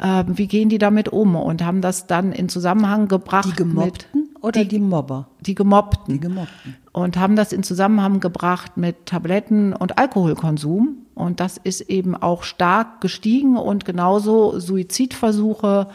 äh, 0.00 0.24
wie 0.26 0.46
gehen 0.46 0.68
die 0.68 0.78
damit 0.78 1.08
um 1.08 1.36
und 1.36 1.64
haben 1.64 1.80
das 1.80 2.06
dann 2.06 2.32
in 2.32 2.48
Zusammenhang 2.48 3.08
gebracht. 3.08 3.48
Die 3.50 3.56
Gemobbten 3.56 4.28
oder 4.40 4.62
die, 4.62 4.68
die 4.68 4.78
Mobber? 4.78 5.28
Die 5.40 5.54
Gemobbten. 5.54 6.14
Die 6.14 6.20
Gemobbten. 6.20 6.76
Und 6.92 7.16
haben 7.16 7.36
das 7.36 7.52
in 7.52 7.62
Zusammenhang 7.62 8.20
gebracht 8.20 8.76
mit 8.76 9.06
Tabletten 9.06 9.72
und 9.72 9.98
Alkoholkonsum. 9.98 10.96
Und 11.14 11.40
das 11.40 11.56
ist 11.56 11.82
eben 11.82 12.14
auch 12.14 12.44
stark 12.44 13.00
gestiegen 13.00 13.56
und 13.56 13.84
genauso 13.84 14.58
Suizidversuche 14.58 15.88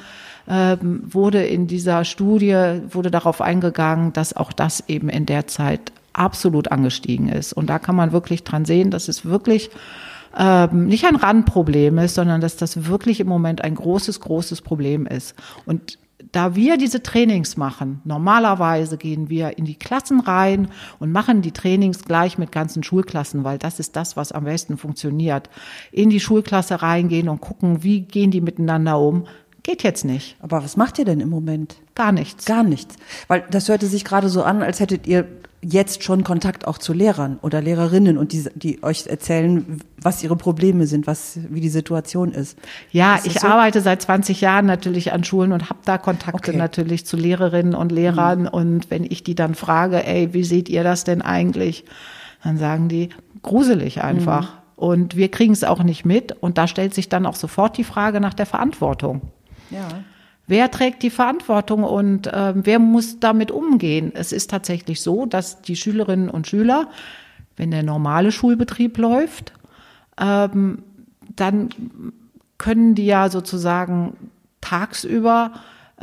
ähm, 0.50 1.04
wurde 1.06 1.46
in 1.46 1.68
dieser 1.68 2.04
Studie, 2.04 2.82
wurde 2.90 3.10
darauf 3.10 3.40
eingegangen, 3.40 4.12
dass 4.12 4.36
auch 4.36 4.52
das 4.52 4.84
eben 4.90 5.08
in 5.08 5.26
der 5.26 5.48
Zeit 5.48 5.94
absolut 6.12 6.72
angestiegen 6.72 7.30
ist. 7.30 7.54
Und 7.54 7.70
da 7.70 7.80
kann 7.80 7.96
man 7.96 8.12
wirklich 8.12 8.44
dran 8.44 8.66
sehen, 8.66 8.92
dass 8.92 9.08
es 9.08 9.26
wirklich 9.26 9.70
ähm, 10.38 10.88
nicht 10.88 11.06
ein 11.06 11.16
Randproblem 11.16 11.98
ist, 12.00 12.16
sondern 12.16 12.42
dass 12.42 12.58
das 12.58 12.86
wirklich 12.86 13.20
im 13.20 13.28
Moment 13.28 13.64
ein 13.64 13.76
großes, 13.76 14.20
großes 14.20 14.62
Problem 14.62 15.06
ist. 15.06 15.36
Und 15.66 16.00
da 16.32 16.56
wir 16.56 16.78
diese 16.78 17.04
Trainings 17.04 17.58
machen, 17.58 18.02
normalerweise 18.06 18.98
gehen 18.98 19.30
wir 19.30 19.58
in 19.58 19.66
die 19.66 19.76
Klassen 19.76 20.20
rein 20.20 20.70
und 21.00 21.12
machen 21.12 21.42
die 21.42 21.52
Trainings 21.52 22.04
gleich 22.06 22.38
mit 22.38 22.52
ganzen 22.52 22.82
Schulklassen, 22.84 23.44
weil 23.44 23.58
das 23.58 23.80
ist 23.80 23.96
das, 23.96 24.18
was 24.18 24.32
am 24.32 24.46
besten 24.46 24.78
funktioniert. 24.78 25.50
In 25.92 26.10
die 26.10 26.20
Schulklasse 26.20 26.82
reingehen 26.82 27.30
und 27.30 27.42
gucken, 27.42 27.84
wie 27.84 28.02
gehen 28.02 28.32
die 28.32 28.42
miteinander 28.42 29.00
um. 29.00 29.28
Geht 29.62 29.84
jetzt 29.84 30.06
nicht. 30.06 30.36
Aber 30.40 30.64
was 30.64 30.76
macht 30.76 31.00
ihr 31.00 31.06
denn 31.06 31.20
im 31.20 31.30
Moment? 31.30 31.78
Gar 31.96 32.12
nichts. 32.12 32.46
Gar 32.46 32.64
nichts. 32.64 32.96
Weil 33.28 33.46
das 33.50 33.70
hörte 33.70 33.86
sich 33.86 34.04
gerade 34.04 34.30
so 34.30 34.44
an, 34.44 34.62
als 34.62 34.80
hättet 34.80 35.08
ihr 35.08 35.28
jetzt 35.64 36.04
schon 36.04 36.24
Kontakt 36.24 36.68
auch 36.68 36.78
zu 36.78 36.94
Lehrern 36.94 37.40
oder 37.42 37.62
Lehrerinnen 37.62 38.18
und 38.18 38.34
die, 38.34 38.46
die 38.56 38.84
euch 38.84 39.08
erzählen, 39.08 39.80
was 40.02 40.24
ihre 40.24 40.36
Probleme 40.36 40.86
sind, 40.86 41.08
was, 41.08 41.40
wie 41.50 41.62
die 41.62 41.70
Situation 41.70 42.32
ist. 42.32 42.58
Ja, 42.92 43.16
ist 43.16 43.28
ich 43.28 43.40
so? 43.40 43.48
arbeite 43.48 43.82
seit 43.82 44.02
20 44.02 44.42
Jahren 44.42 44.66
natürlich 44.66 45.14
an 45.14 45.24
Schulen 45.24 45.54
und 45.54 45.70
habe 45.70 45.80
da 45.86 45.98
Kontakte 45.98 46.52
okay. 46.52 46.58
natürlich 46.58 47.06
zu 47.06 47.16
Lehrerinnen 47.16 47.76
und 47.76 47.92
Lehrern. 47.92 48.42
Mhm. 48.42 48.48
Und 48.50 48.92
wenn 48.92 49.04
ich 49.04 49.24
die 49.24 49.36
dann 49.36 49.56
frage, 49.56 50.06
ey, 50.06 50.34
wie 50.34 50.44
seht 50.44 50.70
ihr 50.70 50.84
das 50.84 51.06
denn 51.06 51.22
eigentlich? 51.22 51.86
Dann 52.44 52.58
sagen 52.58 52.90
die, 52.90 53.10
gruselig 53.42 54.04
einfach. 54.04 54.54
Mhm. 54.54 54.60
Und 54.76 55.16
wir 55.16 55.32
kriegen 55.32 55.54
es 55.54 55.64
auch 55.64 55.82
nicht 55.84 56.06
mit. 56.06 56.34
Und 56.34 56.58
da 56.58 56.68
stellt 56.68 56.94
sich 56.94 57.08
dann 57.08 57.26
auch 57.26 57.36
sofort 57.36 57.78
die 57.78 57.86
Frage 57.86 58.20
nach 58.20 58.34
der 58.34 58.46
Verantwortung. 58.46 59.22
Ja. 59.70 59.88
Wer 60.46 60.70
trägt 60.72 61.04
die 61.04 61.10
Verantwortung 61.10 61.84
und 61.84 62.28
äh, 62.28 62.54
wer 62.56 62.80
muss 62.80 63.20
damit 63.20 63.50
umgehen? 63.50 64.12
Es 64.14 64.32
ist 64.32 64.50
tatsächlich 64.50 65.02
so, 65.02 65.26
dass 65.26 65.62
die 65.62 65.76
Schülerinnen 65.76 66.30
und 66.30 66.48
Schüler, 66.48 66.90
wenn 67.56 67.72
der 67.72 67.84
normale 67.84 68.32
Schulbetrieb 68.32 68.98
läuft, 68.98 69.54
ähm, 70.20 70.84
dann 71.36 71.70
können 72.58 72.94
die 72.94 73.06
ja 73.06 73.30
sozusagen 73.30 74.18
tagsüber 74.60 75.52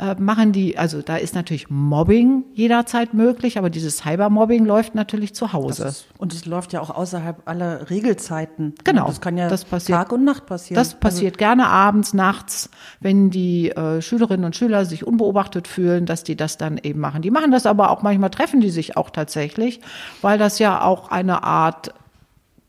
äh, 0.01 0.15
machen 0.19 0.51
die, 0.51 0.79
also 0.79 1.03
da 1.03 1.15
ist 1.15 1.35
natürlich 1.35 1.69
Mobbing 1.69 2.43
jederzeit 2.53 3.13
möglich, 3.13 3.59
aber 3.59 3.69
dieses 3.69 3.97
Cybermobbing 3.97 4.65
läuft 4.65 4.95
natürlich 4.95 5.35
zu 5.35 5.53
Hause. 5.53 5.85
Ist, 5.85 6.07
und 6.17 6.33
es 6.33 6.47
läuft 6.47 6.73
ja 6.73 6.81
auch 6.81 6.89
außerhalb 6.89 7.47
aller 7.47 7.89
Regelzeiten. 7.91 8.73
Genau. 8.83 9.05
Das 9.05 9.21
kann 9.21 9.37
ja 9.37 9.47
das 9.47 9.63
passiert, 9.63 9.97
Tag 9.99 10.11
und 10.11 10.23
Nacht 10.23 10.47
passieren. 10.47 10.75
Das 10.75 10.95
passiert 10.95 11.35
also, 11.35 11.37
gerne 11.37 11.67
abends, 11.67 12.15
nachts, 12.15 12.71
wenn 12.99 13.29
die 13.29 13.69
äh, 13.69 14.01
Schülerinnen 14.01 14.45
und 14.45 14.55
Schüler 14.55 14.85
sich 14.85 15.05
unbeobachtet 15.05 15.67
fühlen, 15.67 16.07
dass 16.07 16.23
die 16.23 16.35
das 16.35 16.57
dann 16.57 16.79
eben 16.81 16.99
machen. 16.99 17.21
Die 17.21 17.31
machen 17.31 17.51
das 17.51 17.67
aber 17.67 17.91
auch 17.91 18.01
manchmal 18.01 18.31
treffen 18.31 18.59
die 18.59 18.71
sich 18.71 18.97
auch 18.97 19.11
tatsächlich, 19.11 19.81
weil 20.21 20.39
das 20.39 20.57
ja 20.57 20.81
auch 20.81 21.11
eine 21.11 21.43
Art 21.43 21.93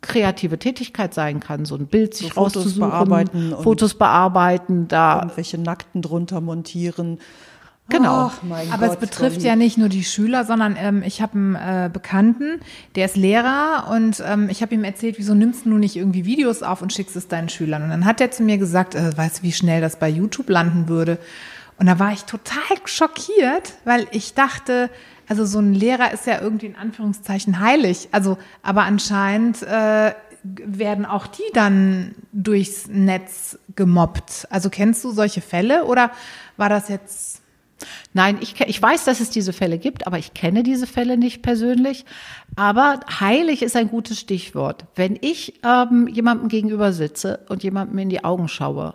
kreative 0.02 0.58
Tätigkeit 0.58 1.14
sein 1.14 1.40
kann, 1.40 1.64
so 1.64 1.76
ein 1.76 1.86
Bild 1.86 2.14
sich 2.14 2.28
so 2.28 2.34
Fotos 2.34 2.56
rauszusuchen, 2.56 2.90
bearbeiten 2.90 3.54
Fotos 3.62 3.94
bearbeiten, 3.94 4.88
da 4.88 5.20
irgendwelche 5.20 5.58
Nackten 5.58 6.02
drunter 6.02 6.40
montieren. 6.40 7.18
Genau. 7.88 8.30
Aber 8.70 8.86
Gott, 8.86 8.90
es 8.90 8.96
betrifft 8.96 9.36
Dolly. 9.36 9.48
ja 9.48 9.56
nicht 9.56 9.76
nur 9.76 9.88
die 9.88 10.04
Schüler, 10.04 10.44
sondern 10.44 10.76
ähm, 10.78 11.02
ich 11.04 11.20
habe 11.20 11.34
einen 11.34 11.54
äh, 11.54 11.90
Bekannten, 11.92 12.60
der 12.94 13.06
ist 13.06 13.16
Lehrer 13.16 13.88
und 13.90 14.22
ähm, 14.26 14.48
ich 14.48 14.62
habe 14.62 14.74
ihm 14.74 14.84
erzählt, 14.84 15.18
wieso 15.18 15.34
nimmst 15.34 15.66
du 15.66 15.70
nicht 15.70 15.96
irgendwie 15.96 16.24
Videos 16.24 16.62
auf 16.62 16.80
und 16.80 16.92
schickst 16.92 17.16
es 17.16 17.28
deinen 17.28 17.48
Schülern? 17.48 17.82
Und 17.82 17.90
dann 17.90 18.04
hat 18.04 18.20
er 18.20 18.30
zu 18.30 18.42
mir 18.42 18.58
gesagt, 18.58 18.94
äh, 18.94 19.16
weißt 19.16 19.38
du, 19.38 19.42
wie 19.42 19.52
schnell 19.52 19.80
das 19.80 19.96
bei 19.96 20.08
YouTube 20.08 20.48
landen 20.48 20.88
würde? 20.88 21.18
Und 21.78 21.86
da 21.86 21.98
war 21.98 22.12
ich 22.12 22.24
total 22.24 22.76
schockiert, 22.84 23.74
weil 23.84 24.06
ich 24.12 24.34
dachte, 24.34 24.88
also 25.32 25.46
so 25.46 25.60
ein 25.60 25.72
Lehrer 25.72 26.12
ist 26.12 26.26
ja 26.26 26.42
irgendwie 26.42 26.66
in 26.66 26.76
Anführungszeichen 26.76 27.58
heilig. 27.58 28.10
Also, 28.12 28.36
aber 28.62 28.82
anscheinend 28.82 29.62
äh, 29.62 30.12
werden 30.42 31.06
auch 31.06 31.26
die 31.26 31.50
dann 31.54 32.14
durchs 32.32 32.86
Netz 32.88 33.58
gemobbt? 33.74 34.46
Also 34.50 34.68
kennst 34.68 35.02
du 35.04 35.10
solche 35.10 35.40
Fälle 35.40 35.86
oder 35.86 36.10
war 36.58 36.68
das 36.68 36.90
jetzt 36.90 37.40
Nein, 38.12 38.38
ich, 38.42 38.60
ich 38.60 38.80
weiß, 38.80 39.06
dass 39.06 39.20
es 39.20 39.30
diese 39.30 39.54
Fälle 39.54 39.78
gibt, 39.78 40.06
aber 40.06 40.18
ich 40.18 40.34
kenne 40.34 40.62
diese 40.62 40.86
Fälle 40.86 41.16
nicht 41.16 41.42
persönlich. 41.42 42.04
Aber 42.54 43.00
heilig 43.18 43.62
ist 43.62 43.74
ein 43.74 43.88
gutes 43.88 44.20
Stichwort. 44.20 44.84
Wenn 44.94 45.18
ich 45.20 45.54
ähm, 45.64 46.06
jemandem 46.06 46.48
gegenüber 46.48 46.92
sitze 46.92 47.40
und 47.48 47.64
jemandem 47.64 47.98
in 47.98 48.10
die 48.10 48.22
Augen 48.22 48.46
schaue, 48.48 48.94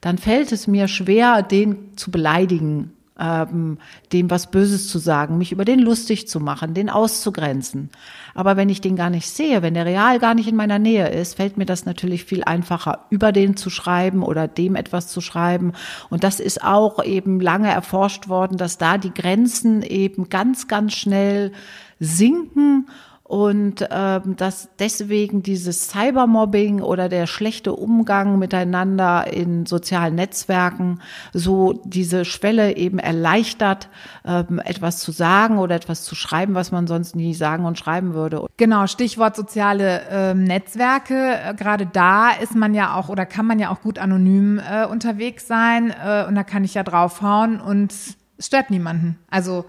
dann 0.00 0.18
fällt 0.18 0.52
es 0.52 0.68
mir 0.68 0.86
schwer, 0.86 1.42
den 1.42 1.96
zu 1.96 2.12
beleidigen 2.12 2.93
ähm, 3.18 3.78
dem 4.12 4.30
was 4.30 4.50
Böses 4.50 4.88
zu 4.88 4.98
sagen, 4.98 5.38
mich 5.38 5.52
über 5.52 5.64
den 5.64 5.78
lustig 5.78 6.26
zu 6.26 6.40
machen, 6.40 6.74
den 6.74 6.90
auszugrenzen. 6.90 7.90
Aber 8.34 8.56
wenn 8.56 8.68
ich 8.68 8.80
den 8.80 8.96
gar 8.96 9.10
nicht 9.10 9.28
sehe, 9.28 9.62
wenn 9.62 9.74
der 9.74 9.86
real 9.86 10.18
gar 10.18 10.34
nicht 10.34 10.48
in 10.48 10.56
meiner 10.56 10.78
Nähe 10.78 11.08
ist, 11.08 11.36
fällt 11.36 11.56
mir 11.56 11.66
das 11.66 11.86
natürlich 11.86 12.24
viel 12.24 12.42
einfacher, 12.42 13.06
über 13.10 13.30
den 13.30 13.56
zu 13.56 13.70
schreiben 13.70 14.22
oder 14.22 14.48
dem 14.48 14.74
etwas 14.74 15.08
zu 15.08 15.20
schreiben. 15.20 15.72
Und 16.10 16.24
das 16.24 16.40
ist 16.40 16.64
auch 16.64 17.02
eben 17.04 17.40
lange 17.40 17.70
erforscht 17.70 18.28
worden, 18.28 18.56
dass 18.56 18.78
da 18.78 18.98
die 18.98 19.14
Grenzen 19.14 19.82
eben 19.82 20.28
ganz, 20.28 20.66
ganz 20.66 20.94
schnell 20.94 21.52
sinken 22.00 22.88
und 23.26 23.88
ähm, 23.90 24.36
dass 24.36 24.68
deswegen 24.78 25.42
dieses 25.42 25.88
Cybermobbing 25.88 26.82
oder 26.82 27.08
der 27.08 27.26
schlechte 27.26 27.72
Umgang 27.72 28.38
miteinander 28.38 29.32
in 29.32 29.64
sozialen 29.64 30.14
Netzwerken 30.14 31.00
so 31.32 31.80
diese 31.84 32.26
Schwelle 32.26 32.76
eben 32.76 32.98
erleichtert, 32.98 33.88
ähm, 34.26 34.60
etwas 34.62 34.98
zu 34.98 35.10
sagen 35.10 35.56
oder 35.56 35.74
etwas 35.74 36.04
zu 36.04 36.14
schreiben, 36.14 36.54
was 36.54 36.70
man 36.70 36.86
sonst 36.86 37.16
nie 37.16 37.32
sagen 37.32 37.64
und 37.64 37.78
schreiben 37.78 38.12
würde. 38.12 38.44
Genau, 38.58 38.86
Stichwort 38.86 39.36
soziale 39.36 40.02
ähm, 40.10 40.44
Netzwerke. 40.44 41.38
Äh, 41.46 41.54
Gerade 41.54 41.86
da 41.86 42.30
ist 42.30 42.54
man 42.54 42.74
ja 42.74 42.94
auch 42.94 43.08
oder 43.08 43.24
kann 43.24 43.46
man 43.46 43.58
ja 43.58 43.70
auch 43.70 43.80
gut 43.80 43.98
anonym 43.98 44.58
äh, 44.58 44.84
unterwegs 44.84 45.48
sein 45.48 45.90
äh, 45.90 46.26
und 46.28 46.34
da 46.34 46.44
kann 46.44 46.62
ich 46.62 46.74
ja 46.74 46.82
draufhauen 46.82 47.58
und 47.58 47.90
es 47.90 48.18
stört 48.38 48.70
niemanden. 48.70 49.18
Also 49.30 49.64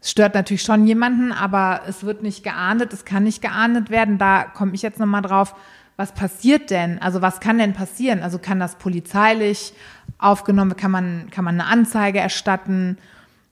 es 0.00 0.10
stört 0.10 0.34
natürlich 0.34 0.62
schon 0.62 0.86
jemanden, 0.86 1.30
aber 1.32 1.82
es 1.86 2.04
wird 2.04 2.22
nicht 2.22 2.42
geahndet, 2.42 2.92
es 2.92 3.04
kann 3.04 3.24
nicht 3.24 3.42
geahndet 3.42 3.90
werden. 3.90 4.16
Da 4.16 4.44
komme 4.44 4.74
ich 4.74 4.82
jetzt 4.82 4.98
nochmal 4.98 5.22
drauf. 5.22 5.54
Was 5.96 6.12
passiert 6.12 6.70
denn? 6.70 6.98
Also 7.00 7.20
was 7.20 7.40
kann 7.40 7.58
denn 7.58 7.74
passieren? 7.74 8.22
Also 8.22 8.38
kann 8.38 8.58
das 8.58 8.76
polizeilich 8.76 9.74
aufgenommen, 10.18 10.76
kann 10.76 10.90
man, 10.90 11.28
kann 11.30 11.44
man 11.44 11.60
eine 11.60 11.70
Anzeige 11.70 12.18
erstatten? 12.18 12.96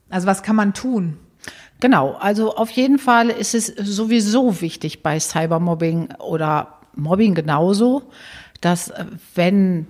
Also 0.08 0.26
was 0.26 0.42
kann 0.42 0.56
man 0.56 0.72
tun? 0.72 1.18
Genau, 1.80 2.14
also 2.14 2.56
auf 2.56 2.70
jeden 2.70 2.98
Fall 2.98 3.28
ist 3.28 3.54
es 3.54 3.66
sowieso 3.66 4.62
wichtig 4.62 5.02
bei 5.02 5.20
Cybermobbing 5.20 6.14
oder 6.18 6.78
Mobbing 6.96 7.34
genauso, 7.34 8.10
dass 8.60 8.88
äh, 8.88 9.04
wenn 9.34 9.86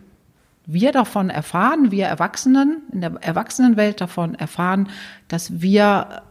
wir 0.67 0.93
davon 0.93 1.31
erfahren, 1.31 1.91
wir 1.91 2.07
Erwachsenen, 2.07 2.83
in 2.93 3.00
der 3.00 3.12
Erwachsenenwelt 3.21 4.03
davon 4.03 4.35
erfahren, 4.35 4.91
dass 5.29 5.62
wir 5.62 6.23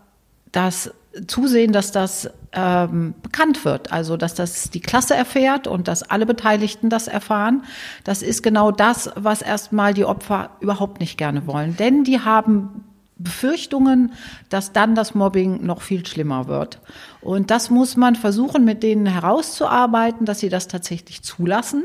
das 0.57 0.91
zusehen, 1.27 1.71
dass 1.71 1.91
das 1.91 2.29
ähm, 2.51 3.13
bekannt 3.21 3.63
wird, 3.63 3.91
also 3.91 4.17
dass 4.17 4.33
das 4.33 4.69
die 4.69 4.79
Klasse 4.79 5.15
erfährt 5.15 5.67
und 5.67 5.87
dass 5.87 6.03
alle 6.03 6.25
Beteiligten 6.25 6.89
das 6.89 7.07
erfahren. 7.07 7.63
Das 8.03 8.21
ist 8.21 8.41
genau 8.41 8.71
das, 8.71 9.11
was 9.15 9.41
erstmal 9.41 9.93
die 9.93 10.05
Opfer 10.05 10.49
überhaupt 10.59 10.99
nicht 10.99 11.17
gerne 11.17 11.47
wollen, 11.47 11.77
denn 11.77 12.03
die 12.03 12.19
haben 12.19 12.83
Befürchtungen, 13.19 14.13
dass 14.49 14.73
dann 14.73 14.93
das 14.93 15.15
Mobbing 15.15 15.65
noch 15.65 15.81
viel 15.81 16.05
schlimmer 16.05 16.47
wird. 16.47 16.79
Und 17.21 17.49
das 17.49 17.71
muss 17.71 17.97
man 17.97 18.15
versuchen, 18.15 18.63
mit 18.63 18.83
denen 18.83 19.07
herauszuarbeiten, 19.07 20.25
dass 20.25 20.39
sie 20.39 20.49
das 20.49 20.67
tatsächlich 20.67 21.23
zulassen 21.23 21.83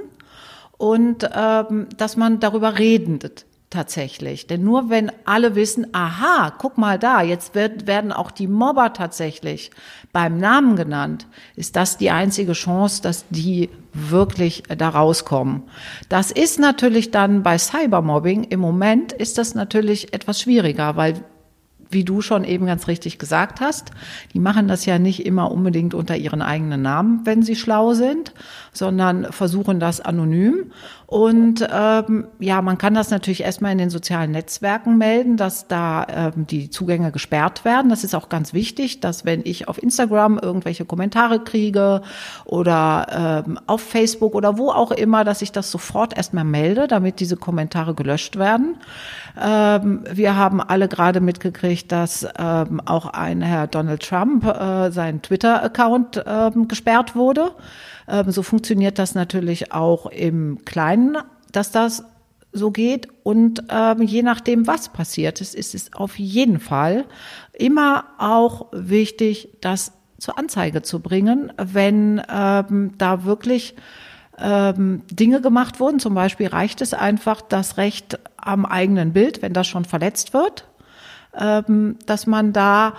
und 0.76 1.28
ähm, 1.34 1.86
dass 1.96 2.16
man 2.16 2.40
darüber 2.40 2.78
redet 2.78 3.46
tatsächlich. 3.72 4.46
Denn 4.46 4.62
nur 4.62 4.90
wenn 4.90 5.10
alle 5.24 5.54
wissen, 5.54 5.88
aha, 5.92 6.52
guck 6.56 6.78
mal 6.78 6.98
da, 6.98 7.22
jetzt 7.22 7.54
wird, 7.54 7.86
werden 7.86 8.12
auch 8.12 8.30
die 8.30 8.46
Mobber 8.46 8.92
tatsächlich 8.92 9.70
beim 10.12 10.38
Namen 10.38 10.76
genannt, 10.76 11.26
ist 11.56 11.74
das 11.74 11.96
die 11.96 12.10
einzige 12.10 12.52
Chance, 12.52 13.02
dass 13.02 13.24
die 13.30 13.70
wirklich 13.92 14.62
da 14.76 14.90
rauskommen. 14.90 15.64
Das 16.08 16.30
ist 16.30 16.58
natürlich 16.60 17.10
dann 17.10 17.42
bei 17.42 17.58
Cybermobbing 17.58 18.44
im 18.44 18.60
Moment 18.60 19.12
ist 19.12 19.38
das 19.38 19.54
natürlich 19.54 20.14
etwas 20.14 20.40
schwieriger, 20.40 20.96
weil 20.96 21.24
wie 21.92 22.04
du 22.04 22.20
schon 22.22 22.44
eben 22.44 22.66
ganz 22.66 22.88
richtig 22.88 23.18
gesagt 23.18 23.60
hast, 23.60 23.90
die 24.32 24.40
machen 24.40 24.66
das 24.66 24.86
ja 24.86 24.98
nicht 24.98 25.26
immer 25.26 25.50
unbedingt 25.50 25.94
unter 25.94 26.16
ihren 26.16 26.42
eigenen 26.42 26.82
Namen, 26.82 27.20
wenn 27.24 27.42
sie 27.42 27.56
schlau 27.56 27.92
sind, 27.92 28.32
sondern 28.72 29.30
versuchen 29.30 29.78
das 29.78 30.00
anonym. 30.00 30.72
Und 31.12 31.68
ähm, 31.70 32.26
ja, 32.38 32.62
man 32.62 32.78
kann 32.78 32.94
das 32.94 33.10
natürlich 33.10 33.42
erstmal 33.42 33.72
in 33.72 33.76
den 33.76 33.90
sozialen 33.90 34.30
Netzwerken 34.30 34.96
melden, 34.96 35.36
dass 35.36 35.68
da 35.68 36.06
ähm, 36.08 36.46
die 36.46 36.70
Zugänge 36.70 37.12
gesperrt 37.12 37.66
werden. 37.66 37.90
Das 37.90 38.02
ist 38.02 38.14
auch 38.14 38.30
ganz 38.30 38.54
wichtig, 38.54 39.00
dass 39.00 39.26
wenn 39.26 39.42
ich 39.44 39.68
auf 39.68 39.82
Instagram 39.82 40.38
irgendwelche 40.38 40.86
Kommentare 40.86 41.40
kriege 41.40 42.00
oder 42.46 43.44
ähm, 43.46 43.58
auf 43.66 43.82
Facebook 43.82 44.34
oder 44.34 44.56
wo 44.56 44.70
auch 44.70 44.90
immer, 44.90 45.22
dass 45.22 45.42
ich 45.42 45.52
das 45.52 45.70
sofort 45.70 46.16
erstmal 46.16 46.44
melde, 46.44 46.86
damit 46.86 47.20
diese 47.20 47.36
Kommentare 47.36 47.92
gelöscht 47.92 48.38
werden. 48.38 48.78
Ähm, 49.38 50.04
wir 50.10 50.34
haben 50.34 50.62
alle 50.62 50.88
gerade 50.88 51.20
mitgekriegt, 51.20 51.92
dass 51.92 52.26
ähm, 52.38 52.80
auch 52.86 53.04
ein 53.04 53.42
Herr 53.42 53.66
Donald 53.66 54.02
Trump 54.02 54.46
äh, 54.46 54.90
sein 54.90 55.20
Twitter-Account 55.20 56.24
ähm, 56.26 56.68
gesperrt 56.68 57.14
wurde. 57.14 57.50
Ähm, 58.12 58.30
so 58.30 58.42
funktioniert 58.44 58.98
das 58.98 59.16
natürlich 59.16 59.72
auch 59.72 60.06
im 60.06 60.64
Kleinen, 60.64 61.16
dass 61.50 61.72
das 61.72 62.04
so 62.52 62.70
geht. 62.70 63.08
Und 63.22 63.64
ähm, 63.70 64.02
je 64.02 64.22
nachdem, 64.22 64.66
was 64.66 64.90
passiert 64.90 65.40
ist, 65.40 65.54
ist 65.54 65.74
es 65.74 65.92
auf 65.94 66.18
jeden 66.18 66.60
Fall 66.60 67.06
immer 67.54 68.04
auch 68.18 68.66
wichtig, 68.72 69.56
das 69.60 69.92
zur 70.18 70.38
Anzeige 70.38 70.82
zu 70.82 71.00
bringen, 71.00 71.52
wenn 71.56 72.22
ähm, 72.30 72.92
da 72.98 73.24
wirklich 73.24 73.74
ähm, 74.38 75.02
Dinge 75.10 75.40
gemacht 75.40 75.80
wurden. 75.80 75.98
Zum 75.98 76.14
Beispiel 76.14 76.48
reicht 76.48 76.82
es 76.82 76.94
einfach, 76.94 77.40
das 77.40 77.78
Recht 77.78 78.18
am 78.36 78.66
eigenen 78.66 79.12
Bild, 79.12 79.42
wenn 79.42 79.52
das 79.54 79.66
schon 79.66 79.84
verletzt 79.84 80.34
wird, 80.34 80.68
ähm, 81.34 81.96
dass 82.06 82.26
man 82.26 82.52
da 82.52 82.94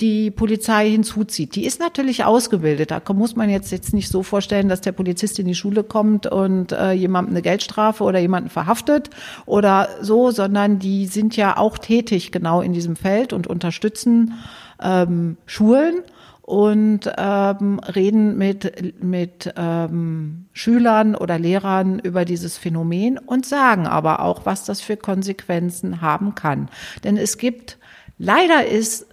die 0.00 0.32
Polizei 0.32 0.90
hinzuzieht. 0.90 1.54
Die 1.54 1.64
ist 1.64 1.78
natürlich 1.78 2.24
ausgebildet. 2.24 2.90
Da 2.90 3.00
muss 3.12 3.36
man 3.36 3.48
jetzt, 3.48 3.70
jetzt 3.70 3.94
nicht 3.94 4.08
so 4.08 4.24
vorstellen, 4.24 4.68
dass 4.68 4.80
der 4.80 4.92
Polizist 4.92 5.38
in 5.38 5.46
die 5.46 5.54
Schule 5.54 5.84
kommt 5.84 6.26
und 6.26 6.72
äh, 6.72 6.92
jemandem 6.92 7.34
eine 7.34 7.42
Geldstrafe 7.42 8.02
oder 8.02 8.18
jemanden 8.18 8.50
verhaftet 8.50 9.10
oder 9.46 9.88
so, 10.00 10.32
sondern 10.32 10.80
die 10.80 11.06
sind 11.06 11.36
ja 11.36 11.56
auch 11.56 11.78
tätig 11.78 12.32
genau 12.32 12.60
in 12.60 12.72
diesem 12.72 12.96
Feld 12.96 13.32
und 13.32 13.46
unterstützen 13.46 14.34
ähm, 14.82 15.36
Schulen 15.46 16.02
und 16.42 17.10
ähm, 17.16 17.78
reden 17.78 18.36
mit, 18.36 19.02
mit 19.02 19.54
ähm, 19.56 20.46
Schülern 20.52 21.14
oder 21.14 21.38
Lehrern 21.38 22.00
über 22.00 22.24
dieses 22.24 22.58
Phänomen 22.58 23.16
und 23.16 23.46
sagen 23.46 23.86
aber 23.86 24.20
auch, 24.20 24.44
was 24.44 24.64
das 24.64 24.80
für 24.80 24.96
Konsequenzen 24.96 26.00
haben 26.00 26.34
kann. 26.34 26.68
Denn 27.04 27.16
es 27.16 27.38
gibt, 27.38 27.78
leider 28.18 28.66
ist 28.66 29.06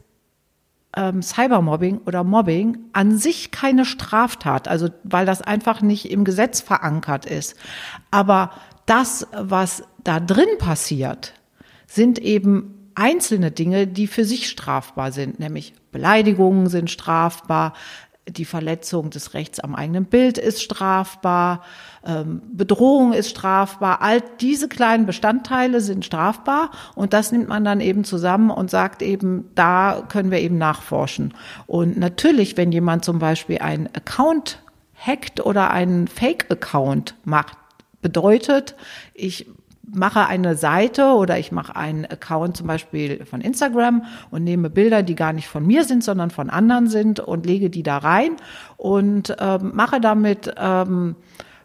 ähm, 0.95 1.21
Cybermobbing 1.21 2.01
oder 2.05 2.23
Mobbing 2.23 2.77
an 2.93 3.17
sich 3.17 3.51
keine 3.51 3.85
Straftat, 3.85 4.67
also 4.67 4.89
weil 5.03 5.25
das 5.25 5.41
einfach 5.41 5.81
nicht 5.81 6.11
im 6.11 6.23
Gesetz 6.23 6.61
verankert 6.61 7.25
ist. 7.25 7.55
Aber 8.09 8.51
das, 8.85 9.27
was 9.31 9.83
da 10.03 10.19
drin 10.19 10.57
passiert, 10.59 11.33
sind 11.87 12.19
eben 12.19 12.91
einzelne 12.95 13.51
Dinge, 13.51 13.87
die 13.87 14.07
für 14.07 14.25
sich 14.25 14.49
strafbar 14.49 15.11
sind, 15.11 15.39
nämlich 15.39 15.73
Beleidigungen 15.91 16.67
sind 16.67 16.89
strafbar, 16.89 17.73
die 18.27 18.45
Verletzung 18.45 19.09
des 19.09 19.33
Rechts 19.33 19.59
am 19.59 19.75
eigenen 19.75 20.05
Bild 20.05 20.37
ist 20.37 20.61
strafbar, 20.61 21.63
ähm, 22.05 22.41
Bedrohung 22.53 23.13
ist 23.13 23.29
strafbar. 23.29 24.01
All 24.01 24.21
diese 24.39 24.67
kleinen 24.67 25.05
Bestandteile 25.05 25.81
sind 25.81 26.05
strafbar 26.05 26.71
und 26.95 27.13
das 27.13 27.31
nimmt 27.31 27.47
man 27.47 27.65
dann 27.65 27.81
eben 27.81 28.03
zusammen 28.03 28.51
und 28.51 28.69
sagt 28.69 29.01
eben, 29.01 29.49
da 29.55 30.03
können 30.07 30.31
wir 30.31 30.39
eben 30.39 30.57
nachforschen. 30.57 31.33
Und 31.67 31.97
natürlich, 31.97 32.57
wenn 32.57 32.71
jemand 32.71 33.03
zum 33.05 33.19
Beispiel 33.19 33.59
einen 33.59 33.87
Account 33.87 34.59
hackt 34.95 35.43
oder 35.43 35.71
einen 35.71 36.07
Fake-Account 36.07 37.15
macht, 37.23 37.57
bedeutet, 38.01 38.75
ich 39.13 39.47
mache 39.93 40.25
eine 40.27 40.55
Seite 40.55 41.13
oder 41.13 41.37
ich 41.37 41.51
mache 41.51 41.75
einen 41.75 42.05
Account 42.05 42.57
zum 42.57 42.67
Beispiel 42.67 43.25
von 43.25 43.41
Instagram 43.41 44.03
und 44.29 44.43
nehme 44.43 44.69
Bilder, 44.69 45.03
die 45.03 45.15
gar 45.15 45.33
nicht 45.33 45.47
von 45.47 45.65
mir 45.65 45.83
sind, 45.83 46.03
sondern 46.03 46.31
von 46.31 46.49
anderen 46.49 46.87
sind 46.87 47.19
und 47.19 47.45
lege 47.45 47.69
die 47.69 47.83
da 47.83 47.97
rein 47.97 48.37
und 48.77 49.35
ähm, 49.39 49.71
mache 49.73 49.99
damit 49.99 50.53
ähm, 50.57 51.15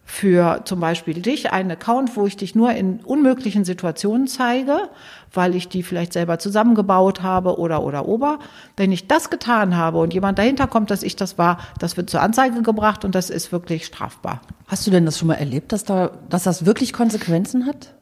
für 0.09 0.63
zum 0.65 0.79
Beispiel 0.79 1.21
dich 1.21 1.53
einen 1.53 1.73
Account, 1.73 2.17
wo 2.17 2.27
ich 2.27 2.37
dich 2.37 2.55
nur 2.55 2.71
in 2.71 3.01
unmöglichen 3.01 3.65
Situationen 3.65 4.29
zeige, 4.29 4.89
weil 5.35 5.57
ich 5.57 5.69
die 5.69 5.83
vielleicht 5.83 6.13
selber 6.13 6.39
zusammengebaut 6.39 7.23
habe 7.23 7.59
oder 7.59 7.83
oder 7.83 8.07
ober. 8.07 8.39
Wenn 8.77 8.93
ich 8.93 9.09
das 9.09 9.31
getan 9.31 9.77
habe 9.77 9.99
und 9.99 10.15
jemand 10.15 10.39
dahinter 10.39 10.69
kommt, 10.69 10.93
dass 10.93 11.03
ich 11.03 11.17
das 11.17 11.39
war, 11.39 11.59
das 11.81 11.97
wird 11.97 12.09
zur 12.09 12.23
Anzeige 12.23 12.63
gebracht 12.63 13.05
und 13.05 13.17
das 13.17 13.31
ist 13.31 13.51
wirklich 13.51 13.85
strafbar. 13.85 14.41
Hast 14.69 14.87
du 14.87 14.93
denn 14.93 15.05
das 15.05 15.19
schon 15.19 15.29
mal 15.29 15.35
erlebt, 15.35 15.73
dass 15.73 15.83
da, 15.83 16.13
dass 16.29 16.45
das 16.45 16.65
wirklich 16.65 16.93
Konsequenzen 16.93 17.67
hat? 17.67 17.96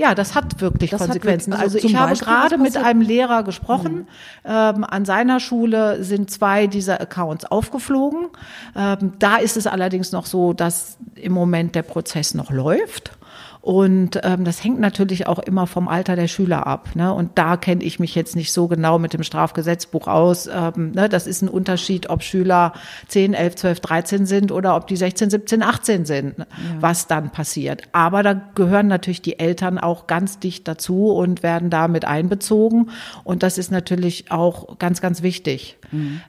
Ja, 0.00 0.14
das 0.14 0.36
hat 0.36 0.60
wirklich 0.60 0.90
Das 0.90 1.00
hat 1.00 1.08
Konsequenzen. 1.08 1.50
wirklich- 1.50 1.64
also 1.64 1.76
also 1.78 1.88
ich 1.88 1.96
habe 1.96 2.10
Beispiel, 2.10 2.28
gerade 2.28 2.56
mit 2.58 2.76
einem 2.76 3.00
Lehrer 3.00 3.42
gesprochen. 3.42 4.06
Ähm, 4.44 4.84
an 4.84 5.04
seiner 5.04 5.40
Schule 5.40 6.04
sind 6.04 6.30
zwei 6.30 6.68
dieser 6.68 7.00
Accounts 7.00 7.44
aufgeflogen. 7.44 8.28
Ähm, 8.76 9.14
da 9.18 9.38
ist 9.38 9.56
es 9.56 9.66
allerdings 9.66 10.12
noch 10.12 10.26
so, 10.26 10.52
dass 10.52 10.98
im 11.16 11.32
Moment 11.32 11.74
der 11.74 11.82
Prozess 11.82 12.32
noch 12.34 12.52
läuft. 12.52 13.10
Und 13.60 14.20
ähm, 14.22 14.44
das 14.44 14.62
hängt 14.62 14.80
natürlich 14.80 15.26
auch 15.26 15.38
immer 15.38 15.66
vom 15.66 15.88
Alter 15.88 16.16
der 16.16 16.28
Schüler 16.28 16.66
ab. 16.66 16.90
Ne? 16.94 17.12
Und 17.12 17.36
da 17.36 17.56
kenne 17.56 17.82
ich 17.82 17.98
mich 17.98 18.14
jetzt 18.14 18.36
nicht 18.36 18.52
so 18.52 18.68
genau 18.68 18.98
mit 18.98 19.12
dem 19.12 19.22
Strafgesetzbuch 19.22 20.06
aus. 20.06 20.48
Ähm, 20.52 20.92
ne? 20.92 21.08
Das 21.08 21.26
ist 21.26 21.42
ein 21.42 21.48
Unterschied, 21.48 22.08
ob 22.08 22.22
Schüler 22.22 22.72
10, 23.08 23.34
11, 23.34 23.56
12, 23.56 23.80
13 23.80 24.26
sind 24.26 24.52
oder 24.52 24.76
ob 24.76 24.86
die 24.86 24.96
16, 24.96 25.30
17, 25.30 25.62
18 25.62 26.04
sind, 26.04 26.38
ne? 26.38 26.46
was 26.80 27.06
dann 27.08 27.30
passiert. 27.30 27.82
Aber 27.92 28.22
da 28.22 28.34
gehören 28.54 28.86
natürlich 28.86 29.22
die 29.22 29.38
Eltern 29.38 29.78
auch 29.78 30.06
ganz 30.06 30.38
dicht 30.38 30.68
dazu 30.68 31.08
und 31.08 31.42
werden 31.42 31.70
damit 31.70 32.04
einbezogen. 32.04 32.90
Und 33.24 33.42
das 33.42 33.58
ist 33.58 33.70
natürlich 33.70 34.30
auch 34.30 34.78
ganz, 34.78 35.00
ganz 35.00 35.22
wichtig. 35.22 35.78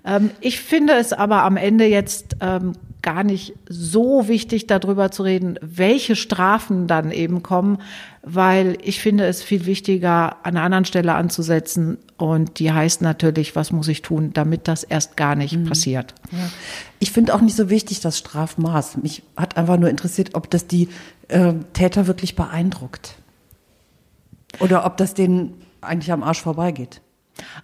Ähm, 0.05 0.31
ich 0.41 0.59
finde 0.59 0.93
es 0.93 1.13
aber 1.13 1.43
am 1.43 1.57
Ende 1.57 1.85
jetzt 1.85 2.37
ähm, 2.41 2.73
gar 3.01 3.23
nicht 3.23 3.53
so 3.67 4.27
wichtig, 4.27 4.67
darüber 4.67 5.09
zu 5.11 5.23
reden, 5.23 5.57
welche 5.61 6.15
Strafen 6.15 6.87
dann 6.87 7.11
eben 7.11 7.43
kommen, 7.43 7.79
weil 8.23 8.77
ich 8.83 8.99
finde 9.01 9.25
es 9.25 9.41
viel 9.41 9.65
wichtiger, 9.65 10.37
an 10.43 10.55
einer 10.55 10.63
anderen 10.63 10.85
Stelle 10.85 11.13
anzusetzen. 11.13 11.97
Und 12.17 12.59
die 12.59 12.71
heißt 12.71 13.01
natürlich, 13.01 13.55
was 13.55 13.71
muss 13.71 13.87
ich 13.87 14.01
tun, 14.01 14.31
damit 14.33 14.67
das 14.67 14.83
erst 14.83 15.15
gar 15.15 15.35
nicht 15.35 15.63
passiert. 15.65 16.13
Ich 16.99 17.11
finde 17.11 17.33
auch 17.33 17.41
nicht 17.41 17.55
so 17.55 17.69
wichtig 17.69 18.01
das 18.01 18.17
Strafmaß. 18.17 18.97
Mich 18.97 19.23
hat 19.37 19.55
einfach 19.55 19.77
nur 19.77 19.89
interessiert, 19.89 20.35
ob 20.35 20.49
das 20.49 20.67
die 20.67 20.89
äh, 21.29 21.53
Täter 21.73 22.07
wirklich 22.07 22.35
beeindruckt. 22.35 23.15
Oder 24.59 24.85
ob 24.85 24.97
das 24.97 25.13
denen 25.13 25.53
eigentlich 25.79 26.11
am 26.11 26.23
Arsch 26.23 26.41
vorbeigeht. 26.41 27.01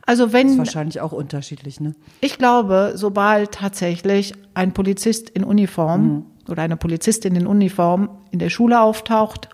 Also 0.06 0.26
Ist 0.26 0.34
wenn, 0.34 0.58
wahrscheinlich 0.58 1.02
auch 1.02 1.12
unterschiedlich, 1.12 1.80
ne? 1.80 1.96
ich 2.22 2.38
glaube, 2.38 2.94
sobald 2.96 3.52
tatsächlich 3.52 4.34
ein 4.54 4.74
Polizist 4.74 5.30
in 5.30 5.44
Uniform 5.44 6.26
oder 6.48 6.64
eine 6.64 6.78
Polizistin 6.78 7.36
in 7.36 7.48
Uniform 7.48 8.10
in 8.32 8.40
der 8.40 8.50
Schule 8.50 8.82
auftaucht, 8.82 9.50